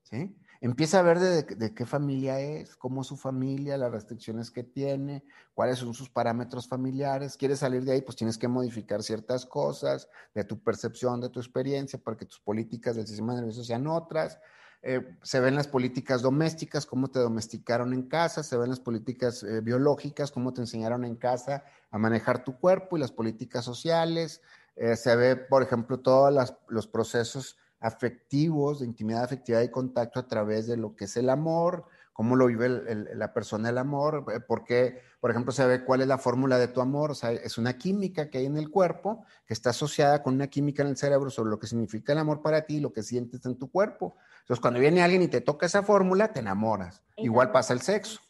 ¿sí? 0.02 0.36
Empieza 0.60 0.98
a 0.98 1.02
ver 1.02 1.18
de, 1.18 1.74
qué 1.74 1.86
familia 1.86 2.40
es, 2.40 2.76
cómo 2.76 3.02
es 3.02 3.06
su 3.06 3.16
familia, 3.16 3.76
las 3.76 3.92
restricciones 3.92 4.50
que 4.50 4.62
tiene, 4.62 5.24
cuáles 5.54 5.78
son 5.78 5.94
sus 5.94 6.08
parámetros 6.08 6.68
familiares. 6.68 7.36
Quieres 7.36 7.60
salir 7.60 7.84
de 7.84 7.92
ahí, 7.92 8.02
pues 8.02 8.16
tienes 8.16 8.38
que 8.38 8.48
modificar 8.48 9.02
ciertas 9.02 9.46
cosas 9.46 10.08
de 10.34 10.44
tu 10.44 10.58
percepción, 10.58 11.20
de 11.20 11.28
tu 11.28 11.40
experiencia, 11.40 11.98
para 11.98 12.16
que 12.16 12.26
tus 12.26 12.40
políticas 12.40 12.96
del 12.96 13.06
sistema 13.06 13.34
nervioso 13.34 13.64
sean 13.64 13.86
otras. 13.86 14.38
Eh, 14.82 15.16
se 15.22 15.40
ven 15.40 15.56
las 15.56 15.66
políticas 15.66 16.22
domésticas, 16.22 16.86
cómo 16.86 17.08
te 17.08 17.18
domesticaron 17.18 17.92
en 17.92 18.02
casa, 18.02 18.42
se 18.42 18.56
ven 18.56 18.70
las 18.70 18.80
políticas 18.80 19.42
eh, 19.42 19.60
biológicas, 19.60 20.30
cómo 20.30 20.52
te 20.52 20.60
enseñaron 20.60 21.04
en 21.04 21.16
casa 21.16 21.64
a 21.90 21.98
manejar 21.98 22.44
tu 22.44 22.58
cuerpo 22.58 22.96
y 22.96 23.00
las 23.00 23.10
políticas 23.10 23.64
sociales. 23.64 24.42
Eh, 24.76 24.94
se 24.94 25.16
ve, 25.16 25.36
por 25.36 25.62
ejemplo, 25.62 25.98
todos 25.98 26.54
los 26.68 26.86
procesos 26.86 27.56
afectivos, 27.80 28.80
de 28.80 28.86
intimidad 28.86 29.24
afectiva 29.24 29.62
y 29.62 29.70
contacto 29.70 30.20
a 30.20 30.28
través 30.28 30.66
de 30.66 30.76
lo 30.76 30.96
que 30.96 31.04
es 31.04 31.16
el 31.16 31.30
amor, 31.30 31.84
cómo 32.12 32.34
lo 32.34 32.46
vive 32.46 32.68
la 33.14 33.34
persona 33.34 33.68
el 33.68 33.76
amor, 33.76 34.24
eh, 34.32 34.40
porque, 34.40 35.02
por 35.20 35.30
ejemplo, 35.30 35.52
se 35.52 35.66
ve 35.66 35.84
cuál 35.84 36.00
es 36.00 36.06
la 36.06 36.16
fórmula 36.16 36.58
de 36.58 36.68
tu 36.68 36.80
amor, 36.80 37.10
o 37.10 37.14
sea, 37.14 37.30
es 37.32 37.58
una 37.58 37.76
química 37.76 38.30
que 38.30 38.38
hay 38.38 38.46
en 38.46 38.56
el 38.56 38.70
cuerpo 38.70 39.24
que 39.46 39.52
está 39.52 39.70
asociada 39.70 40.22
con 40.22 40.34
una 40.34 40.46
química 40.46 40.82
en 40.82 40.88
el 40.88 40.96
cerebro 40.96 41.28
sobre 41.28 41.50
lo 41.50 41.58
que 41.58 41.66
significa 41.66 42.14
el 42.14 42.18
amor 42.18 42.40
para 42.40 42.62
ti 42.62 42.76
y 42.76 42.80
lo 42.80 42.92
que 42.92 43.02
sientes 43.02 43.44
en 43.44 43.58
tu 43.58 43.70
cuerpo. 43.70 44.16
Entonces, 44.40 44.62
cuando 44.62 44.80
viene 44.80 45.02
alguien 45.02 45.22
y 45.22 45.28
te 45.28 45.42
toca 45.42 45.66
esa 45.66 45.82
fórmula, 45.82 46.32
te 46.32 46.40
enamoras. 46.40 47.02
Igual 47.18 47.52
pasa 47.52 47.74
el 47.74 47.82
sexo. 47.82 48.20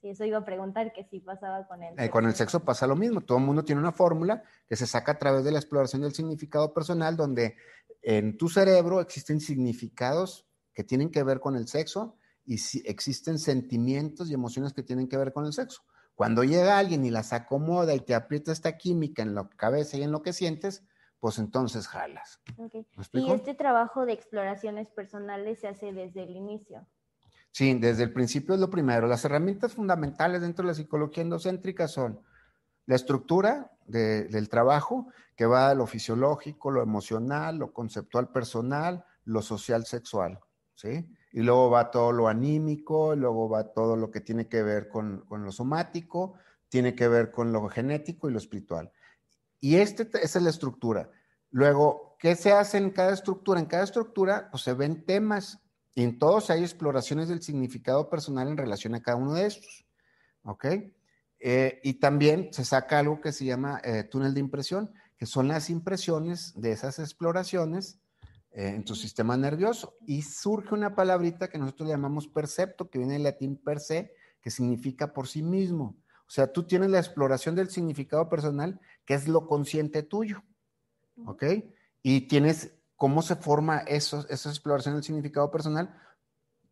Sí, 0.00 0.10
eso 0.10 0.24
iba 0.24 0.38
a 0.38 0.44
preguntar 0.44 0.92
que 0.92 1.04
si 1.04 1.20
pasaba 1.20 1.66
con 1.66 1.82
el 1.82 1.98
eh, 2.00 2.08
con 2.08 2.24
el 2.24 2.34
sexo 2.34 2.64
pasa 2.64 2.86
lo 2.86 2.96
mismo. 2.96 3.20
Todo 3.20 3.38
el 3.38 3.44
mundo 3.44 3.64
tiene 3.64 3.80
una 3.80 3.92
fórmula 3.92 4.42
que 4.66 4.76
se 4.76 4.86
saca 4.86 5.12
a 5.12 5.18
través 5.18 5.44
de 5.44 5.52
la 5.52 5.58
exploración 5.58 6.02
del 6.02 6.14
significado 6.14 6.72
personal, 6.72 7.16
donde 7.16 7.56
en 8.02 8.38
tu 8.38 8.48
cerebro 8.48 9.00
existen 9.00 9.40
significados 9.40 10.46
que 10.72 10.84
tienen 10.84 11.10
que 11.10 11.22
ver 11.22 11.40
con 11.40 11.54
el 11.56 11.68
sexo 11.68 12.16
y 12.46 12.58
si 12.58 12.82
existen 12.86 13.38
sentimientos 13.38 14.30
y 14.30 14.34
emociones 14.34 14.72
que 14.72 14.82
tienen 14.82 15.06
que 15.08 15.18
ver 15.18 15.32
con 15.32 15.44
el 15.44 15.52
sexo. 15.52 15.82
Cuando 16.14 16.44
llega 16.44 16.78
alguien 16.78 17.04
y 17.04 17.10
las 17.10 17.32
acomoda 17.32 17.94
y 17.94 18.00
te 18.00 18.14
aprieta 18.14 18.52
esta 18.52 18.76
química 18.76 19.22
en 19.22 19.34
la 19.34 19.48
cabeza 19.50 19.98
y 19.98 20.02
en 20.02 20.12
lo 20.12 20.22
que 20.22 20.32
sientes, 20.32 20.84
pues 21.18 21.38
entonces 21.38 21.86
jalas. 21.86 22.40
y 23.12 23.30
este 23.32 23.54
trabajo 23.54 24.06
de 24.06 24.14
exploraciones 24.14 24.88
personales 24.90 25.60
se 25.60 25.68
hace 25.68 25.92
desde 25.92 26.22
el 26.22 26.36
inicio. 26.36 26.86
Sí, 27.52 27.74
desde 27.74 28.04
el 28.04 28.12
principio 28.12 28.54
es 28.54 28.60
lo 28.60 28.70
primero. 28.70 29.06
Las 29.06 29.24
herramientas 29.24 29.72
fundamentales 29.72 30.40
dentro 30.40 30.64
de 30.64 30.68
la 30.68 30.74
psicología 30.74 31.22
endocéntrica 31.22 31.88
son 31.88 32.20
la 32.86 32.96
estructura 32.96 33.70
del 33.86 34.48
trabajo, 34.48 35.08
que 35.36 35.46
va 35.46 35.70
a 35.70 35.74
lo 35.74 35.86
fisiológico, 35.86 36.70
lo 36.70 36.82
emocional, 36.82 37.56
lo 37.56 37.72
conceptual 37.72 38.30
personal, 38.30 39.04
lo 39.24 39.42
social 39.42 39.84
sexual, 39.84 40.38
¿sí? 40.74 41.08
Y 41.32 41.40
luego 41.40 41.70
va 41.70 41.90
todo 41.90 42.12
lo 42.12 42.28
anímico, 42.28 43.14
luego 43.14 43.48
va 43.48 43.72
todo 43.72 43.96
lo 43.96 44.10
que 44.10 44.20
tiene 44.20 44.48
que 44.48 44.62
ver 44.62 44.88
con, 44.88 45.24
lo 45.28 45.52
somático, 45.52 46.34
tiene 46.68 46.94
que 46.94 47.08
ver 47.08 47.30
con 47.30 47.52
lo 47.52 47.68
genético 47.68 48.28
y 48.28 48.32
lo 48.32 48.38
espiritual. 48.38 48.92
Y 49.60 49.76
este, 49.76 50.08
es 50.20 50.34
la 50.40 50.50
estructura. 50.50 51.10
Luego, 51.50 52.16
¿qué 52.18 52.34
se 52.36 52.52
hace 52.52 52.78
en 52.78 52.90
cada 52.90 53.12
estructura? 53.12 53.60
En 53.60 53.66
cada 53.66 53.84
estructura, 53.84 54.48
pues 54.50 54.62
se 54.62 54.74
ven 54.74 55.04
temas 55.04 55.60
y 55.94 56.02
en 56.02 56.18
todos 56.18 56.50
hay 56.50 56.62
exploraciones 56.62 57.28
del 57.28 57.42
significado 57.42 58.08
personal 58.08 58.48
en 58.48 58.56
relación 58.56 58.94
a 58.94 59.02
cada 59.02 59.16
uno 59.16 59.34
de 59.34 59.46
estos. 59.46 59.84
¿Ok? 60.42 60.66
Eh, 61.40 61.80
y 61.82 61.94
también 61.94 62.52
se 62.52 62.64
saca 62.64 62.98
algo 62.98 63.20
que 63.20 63.32
se 63.32 63.44
llama 63.44 63.80
eh, 63.82 64.04
túnel 64.04 64.34
de 64.34 64.40
impresión, 64.40 64.92
que 65.16 65.26
son 65.26 65.48
las 65.48 65.70
impresiones 65.70 66.52
de 66.54 66.72
esas 66.72 66.98
exploraciones 66.98 67.98
eh, 68.52 68.68
en 68.68 68.84
tu 68.84 68.94
sistema 68.94 69.36
nervioso. 69.36 69.96
Y 70.06 70.22
surge 70.22 70.74
una 70.74 70.94
palabrita 70.94 71.48
que 71.48 71.58
nosotros 71.58 71.88
llamamos 71.88 72.28
percepto, 72.28 72.88
que 72.88 72.98
viene 72.98 73.14
del 73.14 73.24
latín 73.24 73.56
per 73.56 73.80
se, 73.80 74.14
que 74.40 74.50
significa 74.50 75.12
por 75.12 75.28
sí 75.28 75.42
mismo. 75.42 75.96
O 76.26 76.30
sea, 76.30 76.52
tú 76.52 76.62
tienes 76.62 76.90
la 76.90 76.98
exploración 76.98 77.56
del 77.56 77.70
significado 77.70 78.28
personal, 78.28 78.80
que 79.04 79.14
es 79.14 79.26
lo 79.26 79.46
consciente 79.46 80.02
tuyo. 80.02 80.42
¿Ok? 81.26 81.44
Y 82.02 82.22
tienes 82.22 82.72
cómo 83.00 83.22
se 83.22 83.34
forma 83.34 83.78
eso, 83.78 84.26
esa 84.28 84.50
exploración 84.50 84.94
del 84.94 85.02
significado 85.02 85.50
personal, 85.50 85.98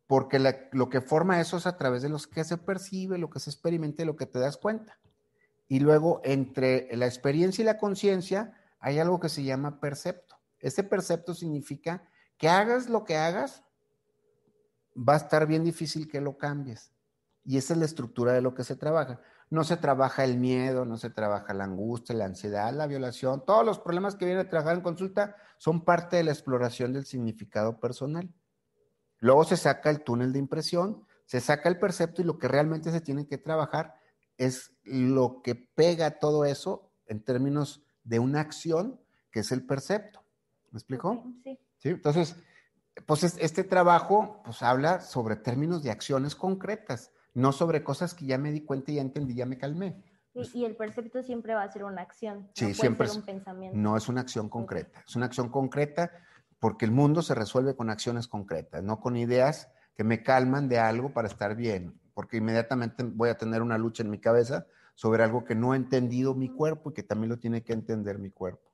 porque 0.06 0.38
lo 0.72 0.90
que 0.90 1.00
forma 1.00 1.40
eso 1.40 1.56
es 1.56 1.66
a 1.66 1.78
través 1.78 2.02
de 2.02 2.10
lo 2.10 2.18
que 2.18 2.44
se 2.44 2.58
percibe, 2.58 3.16
lo 3.16 3.30
que 3.30 3.40
se 3.40 3.48
experimenta 3.48 4.02
y 4.02 4.04
lo 4.04 4.14
que 4.14 4.26
te 4.26 4.38
das 4.38 4.58
cuenta. 4.58 4.98
Y 5.68 5.80
luego, 5.80 6.20
entre 6.24 6.94
la 6.94 7.06
experiencia 7.06 7.62
y 7.62 7.64
la 7.64 7.78
conciencia, 7.78 8.52
hay 8.78 8.98
algo 8.98 9.20
que 9.20 9.30
se 9.30 9.42
llama 9.42 9.80
percepto. 9.80 10.36
Ese 10.58 10.82
percepto 10.82 11.32
significa 11.32 12.06
que 12.36 12.50
hagas 12.50 12.90
lo 12.90 13.06
que 13.06 13.16
hagas, 13.16 13.64
va 14.94 15.14
a 15.14 15.18
estar 15.18 15.46
bien 15.46 15.64
difícil 15.64 16.10
que 16.10 16.20
lo 16.20 16.36
cambies. 16.36 16.92
Y 17.42 17.56
esa 17.56 17.72
es 17.72 17.78
la 17.78 17.86
estructura 17.86 18.34
de 18.34 18.42
lo 18.42 18.54
que 18.54 18.64
se 18.64 18.76
trabaja. 18.76 19.18
No 19.50 19.64
se 19.64 19.76
trabaja 19.76 20.24
el 20.24 20.36
miedo, 20.36 20.84
no 20.84 20.98
se 20.98 21.10
trabaja 21.10 21.54
la 21.54 21.64
angustia, 21.64 22.14
la 22.14 22.26
ansiedad, 22.26 22.72
la 22.72 22.86
violación. 22.86 23.44
Todos 23.44 23.64
los 23.64 23.78
problemas 23.78 24.14
que 24.14 24.26
vienen 24.26 24.46
a 24.46 24.50
trabajar 24.50 24.76
en 24.76 24.82
consulta 24.82 25.36
son 25.56 25.84
parte 25.84 26.16
de 26.16 26.24
la 26.24 26.32
exploración 26.32 26.92
del 26.92 27.06
significado 27.06 27.80
personal. 27.80 28.32
Luego 29.20 29.44
se 29.44 29.56
saca 29.56 29.90
el 29.90 30.02
túnel 30.02 30.32
de 30.32 30.38
impresión, 30.38 31.04
se 31.24 31.40
saca 31.40 31.68
el 31.68 31.78
percepto 31.78 32.22
y 32.22 32.24
lo 32.24 32.38
que 32.38 32.48
realmente 32.48 32.90
se 32.92 33.00
tiene 33.00 33.26
que 33.26 33.38
trabajar 33.38 33.94
es 34.36 34.72
lo 34.84 35.42
que 35.42 35.54
pega 35.54 36.18
todo 36.18 36.44
eso 36.44 36.92
en 37.06 37.24
términos 37.24 37.82
de 38.04 38.18
una 38.18 38.40
acción, 38.40 39.00
que 39.30 39.40
es 39.40 39.50
el 39.50 39.66
percepto. 39.66 40.22
¿Me 40.70 40.78
explico? 40.78 41.24
Sí. 41.42 41.58
¿Sí? 41.78 41.88
Entonces, 41.90 42.36
pues 43.06 43.22
este 43.24 43.64
trabajo 43.64 44.40
pues 44.44 44.62
habla 44.62 45.00
sobre 45.00 45.36
términos 45.36 45.82
de 45.82 45.90
acciones 45.90 46.34
concretas, 46.34 47.12
no 47.38 47.52
sobre 47.52 47.84
cosas 47.84 48.14
que 48.14 48.26
ya 48.26 48.36
me 48.36 48.50
di 48.50 48.62
cuenta 48.62 48.90
y 48.90 48.96
ya 48.96 49.00
entendí, 49.00 49.34
ya 49.34 49.46
me 49.46 49.58
calmé. 49.58 50.02
Y, 50.34 50.64
el 50.64 50.76
percepto 50.76 51.22
siempre 51.22 51.54
va 51.54 51.62
a 51.62 51.72
ser 51.72 51.84
una 51.84 52.02
acción. 52.02 52.50
Sí, 52.54 52.66
no 52.66 52.74
siempre. 52.74 53.08
Ser 53.08 53.18
un 53.18 53.24
pensamiento. 53.24 53.78
No 53.78 53.96
es 53.96 54.08
una 54.08 54.20
acción 54.20 54.48
concreta. 54.48 55.02
Es 55.06 55.16
una 55.16 55.26
acción 55.26 55.48
concreta 55.48 56.10
porque 56.60 56.84
el 56.84 56.90
mundo 56.90 57.22
se 57.22 57.34
resuelve 57.34 57.76
con 57.76 57.90
acciones 57.90 58.28
concretas, 58.28 58.82
no 58.82 59.00
con 59.00 59.16
ideas 59.16 59.70
que 59.94 60.04
me 60.04 60.22
calman 60.22 60.68
de 60.68 60.78
algo 60.78 61.12
para 61.12 61.28
estar 61.28 61.54
bien, 61.56 61.98
porque 62.14 62.36
inmediatamente 62.38 63.04
voy 63.04 63.30
a 63.30 63.36
tener 63.36 63.62
una 63.62 63.78
lucha 63.78 64.02
en 64.02 64.10
mi 64.10 64.18
cabeza 64.18 64.66
sobre 64.94 65.22
algo 65.22 65.44
que 65.44 65.54
no 65.54 65.72
ha 65.72 65.76
entendido 65.76 66.34
mi 66.34 66.48
cuerpo 66.48 66.90
y 66.90 66.94
que 66.94 67.04
también 67.04 67.30
lo 67.30 67.38
tiene 67.38 67.62
que 67.62 67.72
entender 67.72 68.18
mi 68.18 68.30
cuerpo. 68.30 68.68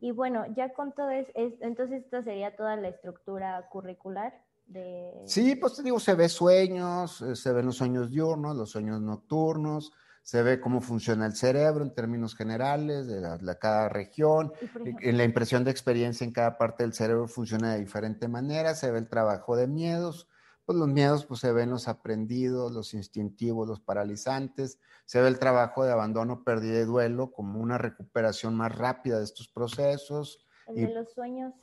Y 0.00 0.10
bueno, 0.10 0.44
ya 0.54 0.74
con 0.74 0.92
todo 0.92 1.08
eso, 1.10 1.30
entonces 1.34 2.04
esta 2.04 2.22
sería 2.22 2.54
toda 2.54 2.76
la 2.76 2.88
estructura 2.88 3.66
curricular 3.70 4.45
de... 4.66 5.22
Sí, 5.26 5.56
pues 5.56 5.74
te 5.74 5.82
digo, 5.82 5.98
se 6.00 6.14
ve 6.14 6.28
sueños, 6.28 7.22
eh, 7.22 7.36
se 7.36 7.52
ven 7.52 7.66
los 7.66 7.76
sueños 7.76 8.10
diurnos, 8.10 8.56
los 8.56 8.70
sueños 8.70 9.00
nocturnos, 9.00 9.92
se 10.22 10.42
ve 10.42 10.60
cómo 10.60 10.80
funciona 10.80 11.24
el 11.24 11.36
cerebro 11.36 11.84
en 11.84 11.94
términos 11.94 12.34
generales 12.34 13.06
de, 13.06 13.20
la, 13.20 13.54
cada 13.60 13.88
región, 13.88 14.52
en 14.84 15.16
la 15.16 15.22
impresión 15.22 15.62
de 15.62 15.70
experiencia 15.70 16.24
en 16.24 16.32
cada 16.32 16.58
parte 16.58 16.82
del 16.82 16.94
cerebro 16.94 17.28
funciona 17.28 17.74
de 17.74 17.78
diferente 17.78 18.26
manera, 18.26 18.74
se 18.74 18.90
ve 18.90 18.98
el 18.98 19.08
trabajo 19.08 19.54
de 19.54 19.68
miedos, 19.68 20.28
pues 20.64 20.76
los 20.76 20.88
miedos 20.88 21.24
pues 21.26 21.38
se 21.38 21.52
ven 21.52 21.70
los 21.70 21.86
aprendidos, 21.86 22.72
los 22.72 22.92
instintivos, 22.92 23.68
los 23.68 23.78
paralizantes, 23.78 24.80
se 25.04 25.20
ve 25.20 25.28
el 25.28 25.38
trabajo 25.38 25.84
de 25.84 25.92
abandono, 25.92 26.42
pérdida 26.42 26.80
y 26.80 26.84
duelo 26.84 27.30
como 27.30 27.60
una 27.60 27.78
recuperación 27.78 28.56
más 28.56 28.76
rápida 28.76 29.18
de 29.18 29.24
estos 29.24 29.46
procesos. 29.46 30.44
El 30.66 30.88
de 30.88 30.92
los 30.92 31.12
sueños, 31.12 31.54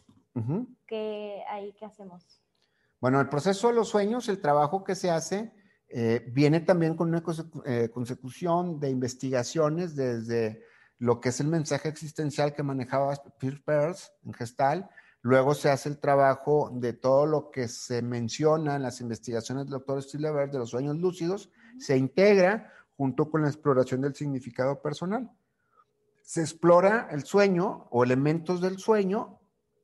¿qué, 0.87 1.43
ahí 1.49 1.73
qué 1.77 1.83
hacemos? 1.83 2.39
Bueno, 3.03 3.19
el 3.19 3.27
proceso 3.27 3.67
de 3.67 3.73
los 3.73 3.89
sueños, 3.89 4.29
el 4.29 4.39
trabajo 4.39 4.85
que 4.85 4.95
se 4.95 5.11
hace, 5.11 5.51
eh, 5.89 6.25
viene 6.31 6.61
también 6.61 6.95
con 6.95 7.09
una 7.09 7.21
eh, 7.65 7.89
consecución 7.93 8.79
de 8.79 8.91
investigaciones 8.91 9.93
desde 9.93 10.63
lo 10.99 11.19
que 11.19 11.27
es 11.27 11.41
el 11.41 11.47
mensaje 11.47 11.89
existencial 11.89 12.55
que 12.55 12.63
manejaba 12.63 13.13
Pierre 13.37 13.61
Peirce 13.65 14.07
en 14.23 14.31
Gestal. 14.31 14.89
Luego 15.21 15.53
se 15.53 15.69
hace 15.69 15.89
el 15.89 15.99
trabajo 15.99 16.71
de 16.75 16.93
todo 16.93 17.25
lo 17.25 17.51
que 17.51 17.67
se 17.67 18.01
menciona 18.01 18.77
en 18.77 18.83
las 18.83 19.01
investigaciones 19.01 19.65
del 19.65 19.71
doctor 19.71 20.01
Stilleberg 20.01 20.51
de 20.51 20.59
los 20.59 20.69
sueños 20.69 20.95
lúcidos, 20.95 21.51
se 21.79 21.97
integra 21.97 22.71
junto 22.95 23.29
con 23.29 23.41
la 23.41 23.49
exploración 23.49 23.99
del 23.99 24.15
significado 24.15 24.81
personal. 24.81 25.29
Se 26.21 26.39
explora 26.39 27.09
el 27.11 27.25
sueño 27.25 27.89
o 27.91 28.05
elementos 28.05 28.61
del 28.61 28.77
sueño, 28.79 29.41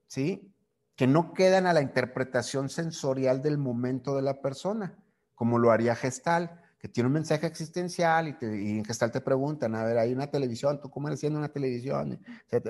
¿sí? 0.07 0.53
Que 0.99 1.07
no 1.07 1.33
quedan 1.33 1.65
a 1.65 1.71
la 1.71 1.81
interpretación 1.81 2.67
sensorial 2.67 3.41
del 3.41 3.57
momento 3.57 4.17
de 4.17 4.21
la 4.21 4.41
persona 4.41 4.99
como 5.39 5.57
lo 5.57 5.71
haría 5.71 5.95
Gestal, 5.95 6.61
que 6.79 6.89
tiene 6.89 7.07
un 7.07 7.13
mensaje 7.13 7.47
existencial 7.47 8.37
y, 8.41 8.77
en 8.77 8.83
Gestal 8.83 9.09
te 9.09 9.21
preguntan, 9.21 9.73
a 9.73 9.85
ver, 9.85 9.97
hay 9.97 10.11
una 10.11 10.29
televisión, 10.29 10.81
¿tú 10.81 10.89
cómo 10.89 11.07
eres 11.07 11.21
haciendo 11.21 11.39
una 11.39 11.47
televisión? 11.47 12.19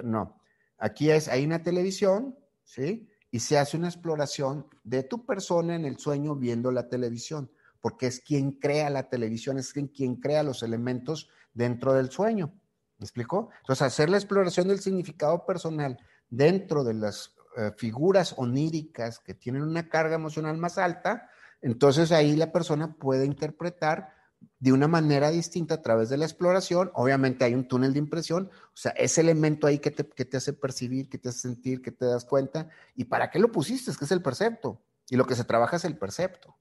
No, 0.04 0.40
aquí 0.78 1.10
es, 1.10 1.30
hay 1.30 1.44
una 1.44 1.64
televisión, 1.64 2.38
¿sí? 2.64 3.10
y 3.32 3.40
se 3.40 3.58
hace 3.58 3.76
una 3.76 3.88
exploración 3.88 4.68
de 4.84 5.02
tu 5.02 5.26
persona 5.26 5.76
en 5.76 5.84
el 5.84 5.98
sueño 5.98 6.36
viendo 6.36 6.72
la 6.72 6.90
televisión, 6.90 7.52
porque 7.82 8.06
es 8.06 8.20
quien 8.20 8.52
crea 8.52 8.92
la 8.92 9.10
televisión, 9.10 9.58
es 9.58 9.74
quien, 9.74 10.18
crea 10.18 10.44
los 10.44 10.62
elementos 10.62 11.28
dentro 11.56 11.94
del 11.94 12.12
sueño. 12.12 12.54
¿Me 13.00 13.06
explicó? 13.06 13.50
Entonces, 13.62 13.82
hacer 13.82 14.12
la 14.12 14.18
exploración 14.18 14.68
del 14.68 14.80
significado 14.80 15.44
personal 15.44 15.98
dentro 16.30 16.84
de 16.84 16.94
las 16.94 17.34
eh, 17.58 17.72
figuras 17.78 18.34
oníricas 18.38 19.20
que 19.20 19.34
tienen 19.34 19.64
una 19.64 19.90
carga 19.90 20.16
emocional 20.16 20.58
más 20.58 20.78
alta, 20.78 21.30
entonces 21.62 22.12
ahí 22.12 22.36
la 22.36 22.52
persona 22.52 22.94
puede 22.94 23.26
interpretar 23.26 24.14
de 24.60 24.72
una 24.72 24.88
manera 24.88 25.30
distinta 25.30 25.76
a 25.76 25.82
través 25.82 26.10
de 26.10 26.18
la 26.18 26.26
exploración. 26.26 26.92
Obviamente 26.94 27.46
hay 27.46 27.54
un 27.54 27.68
túnel 27.68 27.94
de 27.94 28.00
impresión, 28.00 28.50
o 28.74 28.78
sea, 28.78 28.92
ese 28.92 29.22
elemento 29.22 29.68
ahí 29.68 29.80
que 29.80 29.92
te, 29.92 30.08
que 30.08 30.26
te 30.26 30.38
hace 30.38 30.54
percibir, 30.54 31.10
que 31.10 31.18
te 31.18 31.30
hace 31.30 31.40
sentir, 31.40 31.82
que 31.82 31.92
te 31.92 32.06
das 32.06 32.26
cuenta. 32.26 32.70
¿Y 32.96 33.06
para 33.06 33.30
qué 33.30 33.40
lo 33.40 33.52
pusiste? 33.52 33.92
Es 33.92 33.98
que 33.98 34.06
es 34.06 34.12
el 34.12 34.22
percepto. 34.22 34.82
Y 35.10 35.16
lo 35.16 35.26
que 35.26 35.36
se 35.36 35.44
trabaja 35.44 35.78
es 35.78 35.86
el 35.86 35.98
percepto. 35.98 36.56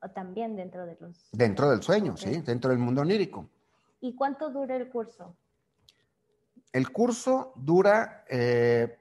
O 0.00 0.08
también 0.10 0.56
dentro 0.56 0.86
de 0.86 0.96
los... 1.00 1.28
Dentro 1.32 1.70
del 1.70 1.82
sueño, 1.82 2.16
sí, 2.16 2.40
dentro 2.42 2.70
del 2.70 2.78
mundo 2.78 3.02
onírico. 3.02 3.48
¿Y 4.00 4.14
cuánto 4.14 4.50
dura 4.50 4.76
el 4.76 4.88
curso? 4.88 5.36
El 6.72 6.90
curso 6.92 7.52
dura, 7.56 8.24
eh, 8.28 8.97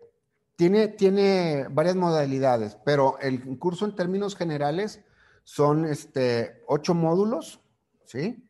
tiene, 0.58 0.88
tiene 0.90 1.68
varias 1.70 1.96
modalidades, 1.96 2.78
pero 2.84 3.18
el 3.20 3.58
curso 3.58 3.86
en 3.86 3.96
términos 3.96 4.36
generales 4.36 5.02
son 5.44 5.86
este, 5.86 6.64
ocho 6.68 6.94
módulos, 6.94 7.62
¿sí? 8.06 8.44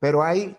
Pero 0.00 0.24
hay 0.24 0.56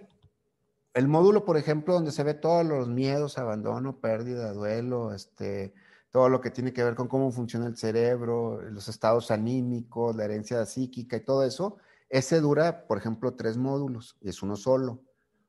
el 0.94 1.08
módulo, 1.08 1.44
por 1.44 1.58
ejemplo, 1.58 1.96
donde 1.96 2.12
se 2.12 2.24
ve 2.24 2.36
todos 2.36 2.66
los 2.66 2.88
miedos, 2.88 3.38
abandono, 3.38 4.00
pérdida, 4.00 4.54
duelo, 4.54 5.14
este, 5.14 5.74
todo 6.12 6.30
lo 6.30 6.40
que 6.40 6.52
tiene 6.52 6.72
que 6.72 6.84
ver 6.84 6.94
con 6.94 7.08
cómo 7.08 7.32
funciona 7.32 7.66
el 7.66 7.78
cerebro, 7.78 8.62
los 8.62 8.88
estados 8.88 9.32
anímicos, 9.32 10.16
la 10.16 10.26
herencia 10.26 10.64
psíquica 10.66 11.18
y 11.18 11.26
todo 11.26 11.44
eso, 11.44 11.78
ese 12.10 12.42
dura, 12.42 12.86
por 12.88 13.00
ejemplo, 13.00 13.34
tres 13.34 13.58
módulos 13.58 14.18
y 14.22 14.30
es 14.30 14.44
uno 14.44 14.56
solo. 14.56 15.02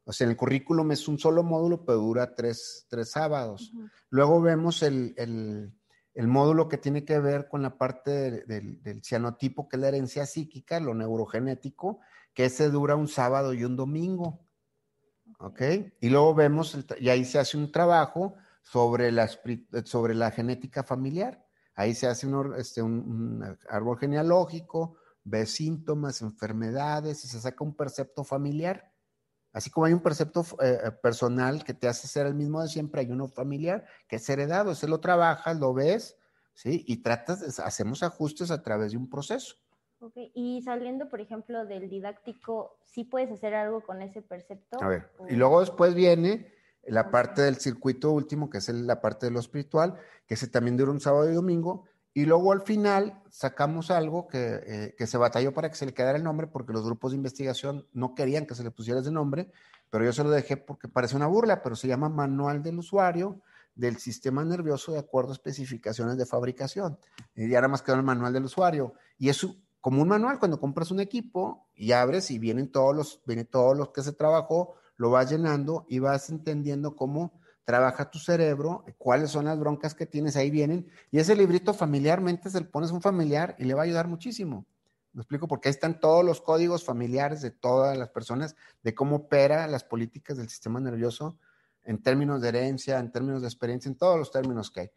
O 0.04 0.12
sea, 0.12 0.24
en 0.24 0.32
el 0.32 0.36
currículum 0.36 0.90
es 0.92 1.06
un 1.08 1.18
solo 1.18 1.42
módulo, 1.42 1.84
pero 1.84 1.98
dura 1.98 2.34
tres, 2.34 2.86
sábados. 3.04 3.72
Luego 4.10 4.40
vemos 4.40 4.82
el, 4.82 5.72
módulo 6.16 6.68
que 6.68 6.78
tiene 6.78 7.04
que 7.04 7.18
ver 7.18 7.48
con 7.48 7.62
la 7.62 7.78
parte 7.78 8.44
del, 8.46 8.82
del 8.82 9.02
cianotipo, 9.02 9.68
que 9.68 9.76
es 9.76 9.80
la 9.80 9.88
herencia 9.88 10.26
psíquica, 10.26 10.80
lo 10.80 10.94
neurogenético, 10.94 12.00
que 12.34 12.46
ese 12.46 12.68
dura 12.70 12.96
un 12.96 13.08
sábado 13.08 13.54
y 13.54 13.64
un 13.64 13.76
domingo. 13.76 14.40
¿Ok? 15.38 15.62
Y 16.00 16.08
luego 16.08 16.34
vemos, 16.34 16.78
y 16.98 17.08
ahí 17.08 17.24
se 17.24 17.38
hace 17.38 17.56
un 17.56 17.72
trabajo 17.72 18.34
sobre 18.62 19.10
la, 19.10 19.28
sobre 19.84 20.14
la 20.14 20.30
genética 20.30 20.82
familiar. 20.82 21.44
Ahí 21.74 21.94
se 21.94 22.06
hace 22.06 22.26
un, 22.26 22.54
este, 22.56 22.82
un, 22.82 23.42
árbol 23.68 23.98
genealógico, 23.98 24.96
ve 25.24 25.46
síntomas, 25.46 26.22
enfermedades 26.22 27.24
y 27.24 27.28
se 27.28 27.40
saca 27.40 27.64
un 27.64 27.74
percepto 27.74 28.24
familiar. 28.24 28.91
Así 29.52 29.70
como 29.70 29.86
hay 29.86 29.92
un 29.92 30.00
percepto 30.00 30.42
eh, 30.62 30.78
eh, 30.84 30.90
personal 30.90 31.62
que 31.64 31.74
te 31.74 31.88
hace 31.88 32.08
ser 32.08 32.26
el 32.26 32.34
mismo 32.34 32.62
de 32.62 32.68
siempre, 32.68 33.02
hay 33.02 33.10
uno 33.10 33.28
familiar 33.28 33.84
que 34.08 34.16
es 34.16 34.28
heredado. 34.28 34.72
Ese 34.72 34.88
lo 34.88 35.00
trabajas, 35.00 35.58
lo 35.58 35.74
ves, 35.74 36.16
¿sí? 36.54 36.84
Y 36.86 36.98
tratas, 36.98 37.60
hacemos 37.60 38.02
ajustes 38.02 38.50
a 38.50 38.62
través 38.62 38.92
de 38.92 38.98
un 38.98 39.08
proceso. 39.08 39.56
Y 40.34 40.62
saliendo, 40.62 41.08
por 41.08 41.20
ejemplo, 41.20 41.64
del 41.64 41.88
didáctico, 41.88 42.76
¿sí 42.82 43.04
puedes 43.04 43.30
hacer 43.30 43.54
algo 43.54 43.82
con 43.82 44.02
ese 44.02 44.20
percepto? 44.20 44.82
A 44.82 44.88
ver, 44.88 45.08
y 45.28 45.36
luego 45.36 45.60
después 45.60 45.94
viene 45.94 46.52
la 46.84 47.10
parte 47.10 47.42
del 47.42 47.56
circuito 47.56 48.10
último, 48.10 48.50
que 48.50 48.58
es 48.58 48.68
la 48.68 49.00
parte 49.00 49.26
de 49.26 49.32
lo 49.32 49.38
espiritual, 49.38 49.96
que 50.26 50.34
se 50.34 50.48
también 50.48 50.76
dura 50.76 50.90
un 50.90 51.00
sábado 51.00 51.30
y 51.30 51.34
domingo, 51.34 51.84
y 52.14 52.24
luego 52.24 52.52
al 52.52 52.62
final 52.62 53.22
sacamos 53.30 53.90
algo 53.90 54.28
que, 54.28 54.60
eh, 54.66 54.94
que, 54.96 55.06
se 55.06 55.18
batalló 55.18 55.54
para 55.54 55.70
que 55.70 55.76
se 55.76 55.86
le 55.86 55.94
quedara 55.94 56.18
el 56.18 56.24
nombre, 56.24 56.46
porque 56.46 56.72
los 56.72 56.84
grupos 56.84 57.12
de 57.12 57.16
investigación 57.16 57.86
no 57.92 58.14
querían 58.14 58.46
que 58.46 58.54
se 58.54 58.62
le 58.62 58.70
pusiera 58.70 59.00
ese 59.00 59.10
nombre, 59.10 59.50
pero 59.90 60.04
yo 60.04 60.12
se 60.12 60.24
lo 60.24 60.30
dejé 60.30 60.56
porque 60.56 60.88
parece 60.88 61.16
una 61.16 61.26
burla, 61.26 61.62
pero 61.62 61.76
se 61.76 61.88
llama 61.88 62.08
Manual 62.08 62.62
del 62.62 62.78
Usuario 62.78 63.40
del 63.74 63.96
Sistema 63.96 64.44
Nervioso 64.44 64.92
de 64.92 64.98
acuerdo 64.98 65.30
a 65.30 65.34
especificaciones 65.34 66.16
de 66.16 66.26
fabricación. 66.26 66.98
Y 67.34 67.48
ya 67.48 67.58
nada 67.58 67.68
más 67.68 67.82
quedó 67.82 67.96
el 67.96 68.02
Manual 68.02 68.32
del 68.32 68.44
Usuario. 68.44 68.94
Y 69.18 69.28
eso 69.28 69.56
como 69.82 70.00
un 70.00 70.08
manual, 70.08 70.38
cuando 70.38 70.60
compras 70.60 70.92
un 70.92 71.00
equipo 71.00 71.66
y 71.74 71.90
abres 71.90 72.30
y 72.30 72.38
vienen 72.38 72.70
todos 72.70 72.94
los, 72.94 73.20
viene 73.26 73.44
todos 73.44 73.76
los 73.76 73.88
que 73.88 74.02
se 74.02 74.12
trabajó, 74.12 74.76
lo 74.96 75.10
vas 75.10 75.28
llenando 75.28 75.86
y 75.88 75.98
vas 75.98 76.30
entendiendo 76.30 76.94
cómo 76.94 77.40
trabaja 77.64 78.10
tu 78.10 78.18
cerebro, 78.18 78.84
cuáles 78.98 79.30
son 79.30 79.44
las 79.44 79.58
broncas 79.58 79.94
que 79.94 80.06
tienes, 80.06 80.36
ahí 80.36 80.50
vienen. 80.50 80.88
Y 81.10 81.18
ese 81.18 81.36
librito 81.36 81.74
familiarmente 81.74 82.50
se 82.50 82.60
le 82.60 82.66
pones 82.66 82.90
un 82.90 83.00
familiar 83.00 83.54
y 83.58 83.64
le 83.64 83.74
va 83.74 83.82
a 83.82 83.84
ayudar 83.84 84.08
muchísimo. 84.08 84.66
Me 85.12 85.20
explico, 85.20 85.46
porque 85.46 85.68
ahí 85.68 85.72
están 85.72 86.00
todos 86.00 86.24
los 86.24 86.40
códigos 86.40 86.84
familiares 86.84 87.42
de 87.42 87.50
todas 87.50 87.96
las 87.96 88.08
personas, 88.08 88.56
de 88.82 88.94
cómo 88.94 89.16
opera 89.16 89.66
las 89.66 89.84
políticas 89.84 90.38
del 90.38 90.48
sistema 90.48 90.80
nervioso 90.80 91.38
en 91.84 92.02
términos 92.02 92.40
de 92.40 92.48
herencia, 92.48 92.98
en 92.98 93.12
términos 93.12 93.42
de 93.42 93.48
experiencia, 93.48 93.88
en 93.88 93.96
todos 93.96 94.18
los 94.18 94.30
términos 94.30 94.70
que 94.70 94.80
hay. 94.80 94.90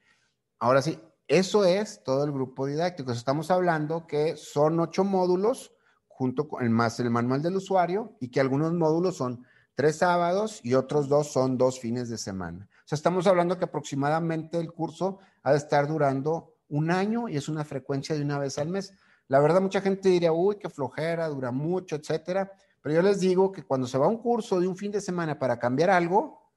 Ahora 0.60 0.82
sí, 0.82 1.00
eso 1.28 1.66
es 1.66 2.04
todo 2.04 2.24
el 2.24 2.32
grupo 2.32 2.66
didáctico. 2.66 3.12
Estamos 3.12 3.52
hablando 3.52 4.08
que 4.08 4.38
son 4.38 4.80
ocho 4.80 5.04
módulos 5.04 5.74
junto 6.08 6.48
con 6.48 6.64
el 6.64 6.70
más 6.70 7.00
el 7.00 7.10
manual 7.10 7.42
del 7.42 7.58
usuario 7.58 8.16
y 8.22 8.30
que 8.30 8.40
algunos 8.40 8.72
módulos 8.74 9.18
son 9.18 9.46
tres 9.76 9.98
sábados 9.98 10.60
y 10.64 10.74
otros 10.74 11.08
dos 11.08 11.32
son 11.32 11.58
dos 11.58 11.80
fines 11.80 12.10
de 12.10 12.18
semana. 12.18 12.68
O 12.72 12.88
sea, 12.88 12.96
estamos 12.96 13.28
hablando 13.28 13.58
que 13.58 13.66
aproximadamente 13.66 14.60
el 14.60 14.72
curso 14.72 15.20
ha 15.44 15.52
de 15.52 15.58
estar 15.58 15.88
durando 15.88 16.56
un 16.70 16.92
año 16.92 17.30
y 17.30 17.38
es 17.38 17.48
una 17.48 17.64
frecuencia 17.64 18.16
de 18.16 18.22
una 18.22 18.40
vez 18.40 18.58
al 18.58 18.70
mes. 18.70 18.94
La 19.28 19.40
verdad, 19.40 19.62
mucha 19.62 19.82
gente 19.82 20.10
diría, 20.10 20.32
uy, 20.32 20.58
qué 20.58 20.70
flojera, 20.70 21.28
dura 21.28 21.52
mucho, 21.52 21.96
etcétera. 21.96 22.52
Pero 22.82 22.96
yo 22.96 23.02
les 23.02 23.20
digo 23.20 23.52
que 23.52 23.64
cuando 23.64 23.88
se 23.88 23.98
va 23.98 24.06
a 24.06 24.10
un 24.10 24.18
curso 24.18 24.60
de 24.60 24.68
un 24.68 24.78
fin 24.78 24.92
de 24.92 25.02
semana 25.02 25.38
para 25.38 25.60
cambiar 25.60 25.90
algo, 25.90 26.52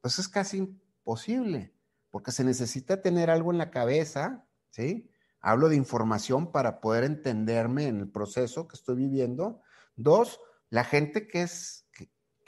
pues 0.00 0.18
es 0.18 0.28
casi 0.28 0.58
imposible 0.58 1.74
porque 2.10 2.32
se 2.32 2.44
necesita 2.44 3.02
tener 3.02 3.30
algo 3.30 3.52
en 3.52 3.58
la 3.58 3.70
cabeza, 3.70 4.46
¿sí? 4.70 5.10
Hablo 5.40 5.68
de 5.68 5.76
información 5.76 6.50
para 6.50 6.80
poder 6.80 7.04
entenderme 7.04 7.86
en 7.86 8.00
el 8.00 8.10
proceso 8.10 8.66
que 8.66 8.76
estoy 8.76 8.96
viviendo. 8.96 9.60
Dos, 9.96 10.40
la 10.70 10.84
gente 10.84 11.28
que 11.28 11.42
es, 11.42 11.86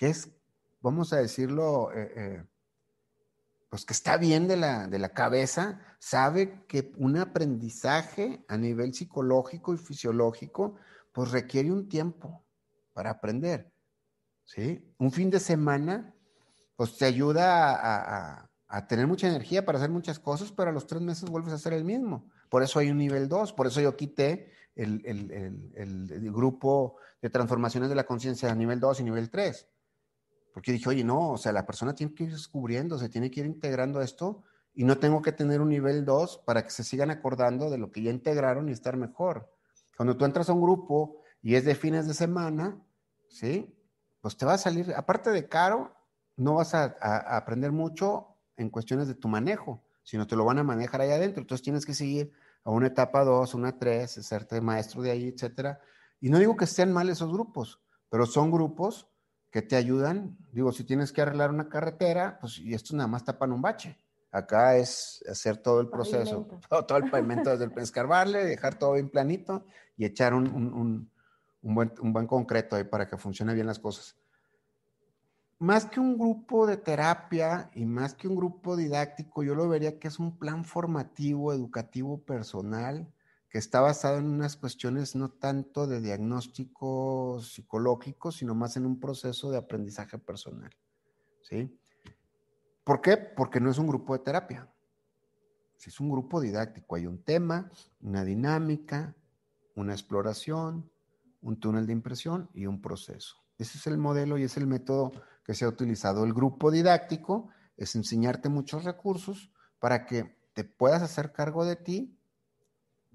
que, 0.00 0.08
es 0.08 0.30
vamos 0.80 1.12
a 1.12 1.18
decirlo, 1.18 1.92
eh, 1.92 2.12
eh, 2.16 2.44
pues 3.68 3.84
que 3.84 3.92
está 3.92 4.16
bien 4.16 4.48
de 4.48 4.56
la, 4.56 4.88
de 4.88 4.98
la 4.98 5.10
cabeza, 5.10 5.78
sabe 5.98 6.64
que 6.66 6.90
un 6.96 7.18
aprendizaje 7.18 8.42
a 8.48 8.56
nivel 8.56 8.94
psicológico 8.94 9.74
y 9.74 9.76
fisiológico, 9.76 10.76
pues 11.12 11.32
requiere 11.32 11.70
un 11.70 11.86
tiempo 11.86 12.42
para 12.94 13.10
aprender, 13.10 13.70
¿sí? 14.44 14.90
Un 14.96 15.12
fin 15.12 15.28
de 15.28 15.38
semana, 15.38 16.14
pues 16.76 16.96
te 16.96 17.04
ayuda 17.04 18.38
a 18.38 18.50
a 18.70 18.86
tener 18.86 19.08
mucha 19.08 19.26
energía 19.26 19.64
para 19.64 19.78
hacer 19.78 19.90
muchas 19.90 20.20
cosas, 20.20 20.52
pero 20.52 20.70
a 20.70 20.72
los 20.72 20.86
tres 20.86 21.02
meses 21.02 21.28
vuelves 21.28 21.52
a 21.52 21.56
hacer 21.56 21.72
el 21.72 21.84
mismo. 21.84 22.30
Por 22.48 22.62
eso 22.62 22.78
hay 22.78 22.88
un 22.88 22.98
nivel 22.98 23.28
2, 23.28 23.52
por 23.52 23.66
eso 23.66 23.80
yo 23.80 23.96
quité 23.96 24.52
el, 24.76 26.30
grupo 26.32 26.96
de 27.20 27.30
transformaciones 27.30 27.88
de 27.88 27.96
la 27.96 28.06
conciencia 28.06 28.50
a 28.50 28.54
nivel 28.54 28.78
2 28.78 29.00
y 29.00 29.02
nivel 29.02 29.28
3. 29.28 29.66
Porque 30.52 30.72
dije, 30.72 30.88
oye, 30.88 31.04
no, 31.04 31.30
o 31.30 31.38
sea, 31.38 31.52
la 31.52 31.66
persona 31.66 31.94
tiene 31.94 32.14
que 32.14 32.24
ir 32.24 32.32
descubriendo, 32.32 32.98
se 32.98 33.08
tiene 33.08 33.30
que 33.30 33.40
ir 33.40 33.46
integrando 33.46 34.00
esto 34.00 34.42
y 34.74 34.84
no 34.84 34.98
tengo 34.98 35.22
que 35.22 35.32
tener 35.32 35.60
un 35.60 35.68
nivel 35.68 36.04
2 36.04 36.42
para 36.44 36.64
que 36.64 36.70
se 36.70 36.84
sigan 36.84 37.10
acordando 37.10 37.70
de 37.70 37.78
lo 37.78 37.90
que 37.90 38.02
ya 38.02 38.10
integraron 38.10 38.68
y 38.68 38.72
estar 38.72 38.96
mejor. 38.96 39.52
Cuando 39.96 40.16
tú 40.16 40.24
entras 40.24 40.48
a 40.48 40.52
un 40.52 40.62
grupo 40.62 41.20
y 41.42 41.54
es 41.54 41.64
de 41.64 41.74
fines 41.74 42.06
de 42.06 42.14
semana, 42.14 42.80
¿sí? 43.28 43.74
Pues 44.20 44.36
te 44.36 44.46
va 44.46 44.54
a 44.54 44.58
salir, 44.58 44.92
aparte 44.96 45.30
de 45.30 45.48
caro, 45.48 45.94
no 46.36 46.54
vas 46.54 46.74
a 46.74 46.96
aprender 47.36 47.72
mucho 47.72 48.28
en 48.56 48.70
cuestiones 48.70 49.08
de 49.08 49.14
tu 49.14 49.28
manejo, 49.28 49.82
sino 50.02 50.26
te 50.26 50.36
lo 50.36 50.44
van 50.44 50.58
a 50.58 50.64
manejar 50.64 51.00
ahí 51.00 51.10
adentro. 51.10 51.40
Entonces 51.42 51.62
tienes 51.62 51.84
que 51.84 51.94
seguir 51.94 52.32
a 52.64 52.70
una 52.70 52.88
etapa 52.88 53.24
2, 53.24 53.54
una 53.54 53.78
3, 53.78 54.18
hacerte 54.18 54.60
maestro 54.60 55.02
de 55.02 55.10
ahí, 55.10 55.28
etcétera. 55.28 55.80
Y 56.20 56.30
no 56.30 56.38
digo 56.38 56.56
que 56.56 56.64
estén 56.64 56.92
mal 56.92 57.08
esos 57.08 57.32
grupos, 57.32 57.80
pero 58.08 58.26
son 58.26 58.50
grupos 58.50 59.09
que 59.50 59.62
te 59.62 59.76
ayudan. 59.76 60.36
Digo, 60.52 60.72
si 60.72 60.84
tienes 60.84 61.12
que 61.12 61.22
arreglar 61.22 61.50
una 61.50 61.68
carretera, 61.68 62.38
pues 62.40 62.58
y 62.58 62.74
esto 62.74 62.96
nada 62.96 63.08
más 63.08 63.24
tapan 63.24 63.52
un 63.52 63.62
bache. 63.62 63.96
Acá 64.32 64.76
es 64.76 65.24
hacer 65.28 65.56
todo 65.56 65.80
el 65.80 65.88
proceso, 65.88 66.46
todo, 66.86 66.98
el 66.98 67.10
pavimento 67.10 67.50
desde 67.56 67.64
el 67.64 67.78
escarbarle, 67.78 68.44
dejar 68.44 68.76
todo 68.76 68.92
bien 68.92 69.10
planito 69.10 69.64
y 69.96 70.04
echar 70.04 70.34
un, 70.34 70.46
un, 70.48 71.10
un, 71.62 71.74
buen, 71.74 71.92
un 72.00 72.12
buen 72.12 72.26
concreto 72.26 72.76
ahí 72.76 72.84
para 72.84 73.08
que 73.08 73.16
funcione 73.16 73.54
bien 73.54 73.66
las 73.66 73.80
cosas 73.80 74.16
más 75.60 75.84
que 75.84 76.00
un 76.00 76.16
grupo 76.16 76.66
de 76.66 76.78
terapia 76.78 77.70
y 77.74 77.84
más 77.84 78.14
que 78.14 78.26
un 78.26 78.34
grupo 78.34 78.76
didáctico, 78.76 79.42
yo 79.42 79.54
lo 79.54 79.68
vería 79.68 79.98
que 79.98 80.08
es 80.08 80.18
un 80.18 80.38
plan 80.38 80.64
formativo, 80.64 81.52
educativo, 81.52 82.18
personal, 82.18 83.06
que 83.50 83.58
está 83.58 83.80
basado 83.80 84.18
en 84.18 84.26
unas 84.26 84.56
cuestiones 84.56 85.16
no 85.16 85.30
tanto 85.30 85.88
de 85.88 86.00
diagnóstico 86.00 87.40
psicológico, 87.42 88.30
sino 88.30 88.54
más 88.54 88.76
en 88.76 88.86
un 88.86 89.00
proceso 89.00 89.50
de 89.50 89.58
aprendizaje 89.58 90.18
personal. 90.18 90.70
¿Sí? 91.42 91.76
¿Por 92.84 93.00
qué? 93.00 93.16
Porque 93.16 93.60
no 93.60 93.70
es 93.70 93.78
un 93.78 93.88
grupo 93.88 94.16
de 94.16 94.24
terapia. 94.24 94.72
Es 95.84 95.98
un 95.98 96.10
grupo 96.10 96.40
didáctico, 96.40 96.94
hay 96.94 97.06
un 97.06 97.22
tema, 97.24 97.70
una 98.00 98.22
dinámica, 98.22 99.16
una 99.74 99.94
exploración, 99.94 100.90
un 101.40 101.58
túnel 101.58 101.86
de 101.86 101.92
impresión 101.92 102.50
y 102.52 102.66
un 102.66 102.80
proceso. 102.82 103.36
Ese 103.58 103.78
es 103.78 103.86
el 103.86 103.98
modelo 103.98 104.38
y 104.38 104.44
es 104.44 104.56
el 104.58 104.66
método 104.66 105.10
que 105.44 105.54
se 105.54 105.64
ha 105.64 105.68
utilizado. 105.68 106.24
El 106.24 106.34
grupo 106.34 106.70
didáctico 106.70 107.48
es 107.76 107.96
enseñarte 107.96 108.48
muchos 108.48 108.84
recursos 108.84 109.50
para 109.78 110.04
que 110.04 110.38
te 110.52 110.64
puedas 110.64 111.02
hacer 111.02 111.32
cargo 111.32 111.64
de 111.64 111.76
ti, 111.76 112.19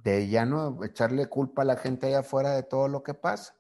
de 0.06 0.30
ya 0.30 0.46
no 0.46 0.84
echarle 0.84 1.26
culpa 1.26 1.63
a 1.63 1.65
la 1.65 1.78
gente 1.78 2.06
allá 2.06 2.20
afuera 2.20 2.52
de 2.52 2.62
todo 2.62 2.88
lo 2.88 3.02
que 3.02 3.15
pasa. 3.15 3.56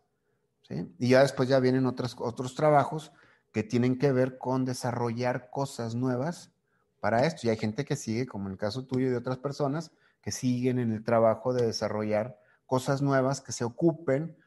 Y 0.99 1.09
ya 1.09 1.21
después 1.21 1.49
ya 1.49 1.59
vienen 1.59 1.87
otros, 1.87 2.15
otros 2.19 2.53
trabajos 2.53 3.11
que 3.51 3.63
tienen 3.63 3.97
que 3.97 4.11
ver 4.11 4.37
con 4.37 4.63
desarrollar 4.63 5.49
cosas 5.49 5.95
nuevas 5.95 6.51
para 6.99 7.25
esto. 7.25 7.47
Y 7.47 7.49
hay 7.49 7.57
gente 7.57 7.83
que 7.83 7.95
sigue, 7.95 8.27
como 8.27 8.45
en 8.45 8.53
el 8.53 8.57
caso 8.59 8.85
tuyo 8.85 9.07
y 9.07 9.09
de 9.09 9.17
otras 9.17 9.39
personas, 9.39 9.91
que 10.21 10.31
siguen 10.31 10.77
en 10.77 10.91
el 10.91 11.03
trabajo 11.03 11.51
de 11.51 11.65
desarrollar 11.65 12.39
cosas 12.67 13.01
nuevas 13.01 13.41
que 13.41 13.51
se 13.51 13.63
ocupen 13.63 14.37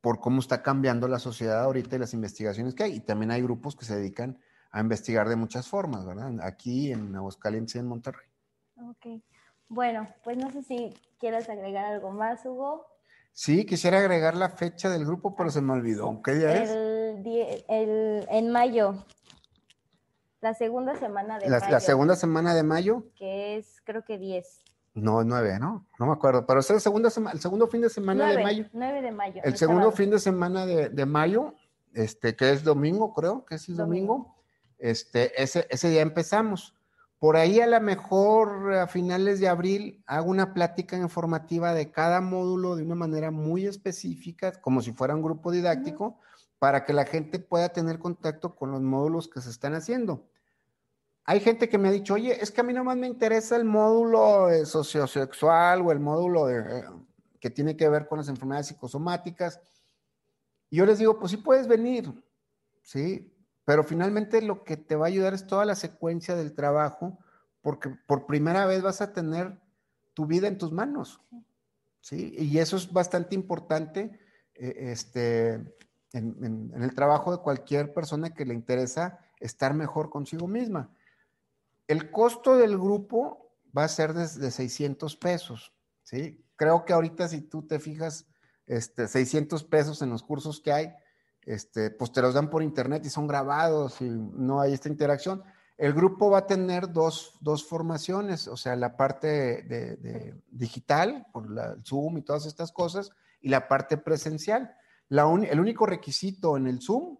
por 0.00 0.20
cómo 0.20 0.40
está 0.40 0.62
cambiando 0.62 1.06
la 1.06 1.18
sociedad 1.18 1.62
ahorita 1.62 1.96
y 1.96 1.98
las 1.98 2.14
investigaciones 2.14 2.74
que 2.74 2.84
hay. 2.84 2.94
Y 2.94 3.00
también 3.00 3.30
hay 3.30 3.42
grupos 3.42 3.76
que 3.76 3.84
se 3.84 3.96
dedican 3.96 4.38
a 4.70 4.80
investigar 4.80 5.28
de 5.28 5.36
muchas 5.36 5.68
formas, 5.68 6.06
¿verdad? 6.06 6.32
Aquí 6.42 6.92
en 6.92 7.14
Aguascalientes 7.14 7.74
y 7.74 7.78
en 7.78 7.88
Monterrey. 7.88 8.26
Ok. 8.76 9.22
Bueno, 9.72 10.06
pues 10.22 10.36
no 10.36 10.50
sé 10.50 10.62
si 10.62 10.92
quieres 11.18 11.48
agregar 11.48 11.86
algo 11.86 12.10
más, 12.10 12.44
Hugo. 12.44 12.86
Sí, 13.32 13.64
quisiera 13.64 14.00
agregar 14.00 14.36
la 14.36 14.50
fecha 14.50 14.90
del 14.90 15.06
grupo, 15.06 15.34
pero 15.34 15.48
se 15.48 15.62
me 15.62 15.72
olvidó. 15.72 16.20
¿Qué 16.22 16.34
día 16.34 16.62
es? 16.62 16.70
El, 16.70 18.26
en 18.28 18.50
mayo. 18.50 19.02
La 20.42 20.52
segunda 20.52 20.94
semana 20.96 21.38
de 21.38 21.48
mayo. 21.48 21.70
La 21.70 21.80
segunda 21.80 22.16
semana 22.16 22.54
de 22.54 22.62
mayo. 22.62 23.06
Que 23.16 23.56
es, 23.56 23.80
creo 23.84 24.04
que 24.04 24.18
10. 24.18 24.62
No, 24.92 25.24
nueve, 25.24 25.58
¿no? 25.58 25.86
No 25.98 26.04
me 26.04 26.12
acuerdo, 26.12 26.44
pero 26.46 26.60
es 26.60 26.68
el 26.68 26.78
segundo, 26.78 27.08
el 27.08 27.40
segundo 27.40 27.66
fin 27.66 27.80
de 27.80 27.88
semana 27.88 28.28
de 28.28 28.42
mayo. 28.42 28.66
Nueve 28.74 29.00
de 29.00 29.10
mayo. 29.10 29.40
El, 29.42 29.56
segundo 29.56 29.90
fin 29.92 30.10
de 30.10 30.18
semana 30.18 30.66
de, 30.66 31.06
mayo, 31.06 31.54
este, 31.94 32.36
que 32.36 32.50
es 32.50 32.62
domingo, 32.62 33.14
creo, 33.14 33.46
que 33.46 33.54
es 33.54 33.66
el 33.70 33.76
domingo, 33.78 34.36
este, 34.78 35.42
ese, 35.42 35.66
ese 35.70 35.88
día 35.88 36.02
empezamos. 36.02 36.74
Por 37.22 37.36
ahí 37.36 37.60
a 37.60 37.68
lo 37.68 37.80
mejor 37.80 38.74
a 38.74 38.88
finales 38.88 39.38
de 39.38 39.46
abril 39.46 40.02
hago 40.06 40.28
una 40.28 40.52
plática 40.52 40.96
informativa 40.96 41.72
de 41.72 41.92
cada 41.92 42.20
módulo 42.20 42.74
de 42.74 42.82
una 42.82 42.96
manera 42.96 43.30
muy 43.30 43.64
específica, 43.64 44.60
como 44.60 44.82
si 44.82 44.90
fuera 44.90 45.14
un 45.14 45.22
grupo 45.22 45.52
didáctico, 45.52 46.18
para 46.58 46.84
que 46.84 46.92
la 46.92 47.06
gente 47.06 47.38
pueda 47.38 47.68
tener 47.68 48.00
contacto 48.00 48.56
con 48.56 48.72
los 48.72 48.82
módulos 48.82 49.28
que 49.28 49.40
se 49.40 49.50
están 49.50 49.74
haciendo 49.74 50.26
hay 51.24 51.40
gente 51.40 51.68
que 51.68 51.78
me 51.78 51.88
ha 51.88 51.92
dicho, 51.92 52.14
oye, 52.14 52.42
es 52.42 52.50
que 52.50 52.60
a 52.60 52.64
mí 52.64 52.72
nomás 52.72 52.96
me 52.96 53.06
interesa 53.06 53.56
el 53.56 53.64
módulo 53.64 54.48
sociosexual 54.64 55.80
o 55.82 55.92
el 55.92 56.00
módulo 56.00 56.50
eh, 56.50 56.84
que 57.38 57.50
tiene 57.50 57.76
que 57.76 57.88
ver 57.88 58.08
con 58.08 58.18
las 58.18 58.28
enfermedades 58.28 58.68
psicosomáticas. 58.68 59.60
Y 60.68 60.78
yo 60.78 60.86
les 60.86 60.98
digo, 60.98 61.18
pues 61.18 61.30
sí 61.30 61.36
puedes 61.36 61.68
venir, 61.68 62.12
¿sí? 62.82 63.31
Pero 63.64 63.84
finalmente 63.84 64.42
lo 64.42 64.64
que 64.64 64.76
te 64.76 64.96
va 64.96 65.06
a 65.06 65.08
ayudar 65.08 65.34
es 65.34 65.46
toda 65.46 65.64
la 65.64 65.74
secuencia 65.74 66.34
del 66.34 66.54
trabajo, 66.54 67.18
porque 67.60 67.90
por 68.06 68.26
primera 68.26 68.66
vez 68.66 68.82
vas 68.82 69.00
a 69.00 69.12
tener 69.12 69.60
tu 70.14 70.26
vida 70.26 70.48
en 70.48 70.58
tus 70.58 70.72
manos, 70.72 71.20
¿sí? 72.00 72.34
Y 72.36 72.58
eso 72.58 72.76
es 72.76 72.92
bastante 72.92 73.34
importante 73.34 74.18
eh, 74.54 74.74
este, 74.92 75.54
en 76.12 76.72
el 76.74 76.94
trabajo 76.94 77.30
de 77.30 77.42
cualquier 77.42 77.94
persona 77.94 78.34
que 78.34 78.44
le 78.44 78.54
interesa 78.54 79.20
estar 79.40 79.74
mejor 79.74 80.10
consigo 80.10 80.46
misma. 80.46 80.90
El 81.88 82.10
costo 82.10 82.56
del 82.56 82.78
grupo 82.78 83.52
va 83.76 83.84
a 83.84 83.88
ser 83.88 84.12
de, 84.14 84.50
600 84.50 85.16
pesos, 85.16 85.72
¿sí? 86.02 86.44
Creo 86.56 86.84
que 86.84 86.92
ahorita 86.92 87.28
si 87.28 87.40
tú 87.40 87.66
te 87.66 87.78
fijas, 87.78 88.26
este, 88.66 89.08
600 89.08 89.64
pesos 89.64 90.02
en 90.02 90.10
los 90.10 90.22
cursos 90.22 90.60
que 90.60 90.72
hay, 90.72 90.94
este, 91.46 91.90
pues 91.90 92.12
te 92.12 92.22
los 92.22 92.34
dan 92.34 92.50
por 92.50 92.62
internet 92.62 93.04
y 93.04 93.10
son 93.10 93.26
grabados 93.26 94.00
y 94.00 94.08
no 94.08 94.60
hay 94.60 94.72
esta 94.72 94.88
interacción. 94.88 95.42
El 95.76 95.94
grupo 95.94 96.30
va 96.30 96.38
a 96.38 96.46
tener 96.46 96.92
dos, 96.92 97.38
formaciones, 97.68 98.46
o 98.46 98.56
sea, 98.56 98.76
la 98.76 98.96
parte 98.96 99.26
de, 99.62 100.34
digital, 100.50 101.26
por 101.32 101.50
la, 101.50 101.72
el 101.72 101.84
Zoom 101.84 102.18
y 102.18 102.22
todas 102.22 102.46
estas 102.46 102.70
cosas, 102.70 103.10
y 103.40 103.48
la 103.48 103.68
parte 103.68 103.96
presencial. 103.96 104.74
el 105.08 105.60
único 105.60 105.86
requisito 105.86 106.56
en 106.56 106.66
el 106.66 106.80
Zoom 106.80 107.18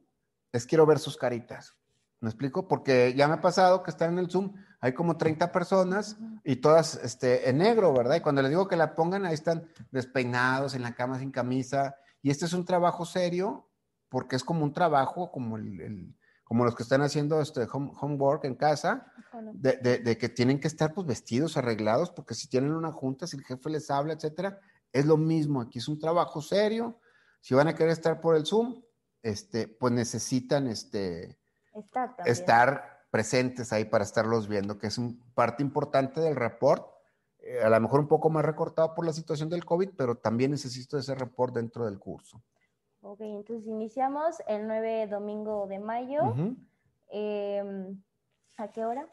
es 0.53 0.67
quiero 0.67 0.87
ver 0.87 0.99
sus 0.99 1.17
caritas. 1.17 1.77
¿Me 2.21 2.29
explico? 2.29 2.69
Porque 2.69 3.15
ya 3.17 3.27
me 3.27 3.35
ha 3.35 3.41
pasado 3.41 3.83
que 3.83 3.91
están 3.91 4.13
en 4.13 4.21
el 4.21 4.31
Zoom, 4.31 4.55
hay 4.81 4.93
como 4.93 5.17
30 5.17 5.51
personas 5.51 6.17
y 6.45 6.57
todas 6.57 6.95
este, 7.03 7.49
en 7.51 7.59
negro, 7.59 7.93
¿verdad? 7.93 8.15
Y 8.15 8.21
cuando 8.21 8.43
les 8.43 8.51
digo 8.51 8.69
que 8.69 8.77
la 8.77 8.95
pongan, 8.95 9.27
ahí 9.27 9.35
están 9.35 9.69
despeinados, 9.91 10.75
en 10.75 10.83
la 10.83 10.95
cama 10.95 11.19
sin 11.19 11.33
camisa. 11.33 11.97
Y 12.23 12.31
este 12.31 12.45
es 12.45 12.53
un 12.53 12.65
trabajo 12.65 13.05
serio, 13.05 13.69
porque 14.13 14.37
es 14.37 14.45
como 14.45 14.63
un 14.63 14.75
trabajo, 14.75 15.33
como, 15.33 15.57
el, 15.57 16.15
como 16.45 16.67
los 16.67 16.75
que 16.75 16.83
están 16.83 17.01
haciendo 17.01 17.41
este 17.41 17.67
homework 17.73 18.45
en 18.45 18.57
casa, 18.57 19.11
de, 19.55 20.19
que 20.19 20.29
tienen 20.29 20.61
que 20.61 20.69
estar 20.69 20.93
pues 20.93 21.07
vestidos, 21.07 21.57
arreglados, 21.57 22.11
porque 22.11 22.35
si 22.35 22.47
tienen 22.47 22.73
una 22.73 22.93
junta, 22.93 23.27
si 23.27 23.39
el 23.39 23.45
jefe 23.45 23.71
les 23.71 23.91
habla, 23.91 24.13
etcétera, 24.13 24.61
es 24.93 25.07
lo 25.07 25.17
mismo. 25.17 25.63
Aquí 25.63 25.79
es 25.79 25.89
un 25.89 25.99
trabajo 25.99 26.43
serio. 26.43 27.01
Si 27.41 27.55
van 27.55 27.69
a 27.69 27.75
querer 27.75 27.91
estar 27.91 28.21
por 28.21 28.37
el 28.37 28.45
Zoom, 28.45 28.83
este, 29.23 29.67
pues 29.67 29.95
necesitan 29.95 30.67
este 30.67 31.39
estar, 32.27 33.07
presentes 33.11 33.73
ahí 33.73 33.87
para 33.87 34.05
estarlos 34.05 34.47
viendo, 34.47 34.77
que 34.77 34.89
es 34.89 34.99
un 34.99 35.23
parte 35.33 35.63
importante 35.63 36.21
del 36.21 36.37
report. 36.37 36.87
Eh, 37.39 37.63
a 37.63 37.71
lo 37.71 37.81
mejor 37.81 38.01
un 38.01 38.09
poco 38.09 38.29
más 38.29 38.45
recortado 38.45 38.95
por 38.95 39.07
la 39.07 39.15
situación 39.15 39.49
del 39.49 39.65
COVID, 39.65 39.93
pero 39.97 40.17
también 40.17 40.51
necesito 40.51 40.99
ese 40.99 41.15
report 41.15 41.55
dentro 41.55 41.87
del 41.87 41.99
curso. 41.99 42.43
Ok, 43.13 43.21
entonces 43.21 43.67
iniciamos 43.67 44.43
el 44.47 44.67
9 44.67 45.07
domingo 45.07 45.67
de 45.67 45.79
mayo. 45.79 46.35
Em, 47.11 48.03
¿A 48.57 48.69
qué 48.69 48.87
hora? 48.87 49.07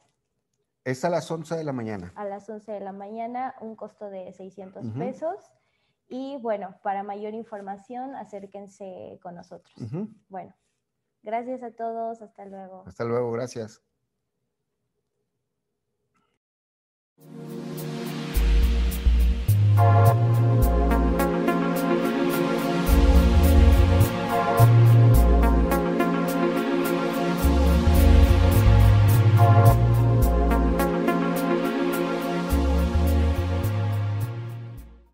Es 0.85 1.03
a 1.03 1.09
las 1.09 1.29
11 1.29 1.57
de 1.57 1.65
la 1.65 1.73
mañana. 1.73 2.13
A 2.15 2.23
las 2.23 2.49
11 2.49 2.71
de 2.71 2.79
la 2.79 2.93
mañana, 2.93 3.55
un 3.59 3.75
costo 3.75 4.09
de 4.09 4.31
600 4.31 4.85
pesos. 4.97 5.51
Y 6.07 6.37
bueno, 6.37 6.77
para 6.81 7.03
mayor 7.03 7.33
información, 7.33 8.15
acérquense 8.15 9.19
con 9.21 9.35
nosotros. 9.35 9.75
Bueno, 10.29 10.55
Gracias 11.21 11.61
a 11.63 11.71
todos, 11.71 12.21
hasta 12.21 12.45
luego. 12.45 12.85
Hasta 12.87 13.03
luego, 13.03 13.29
gracias. 13.33 13.81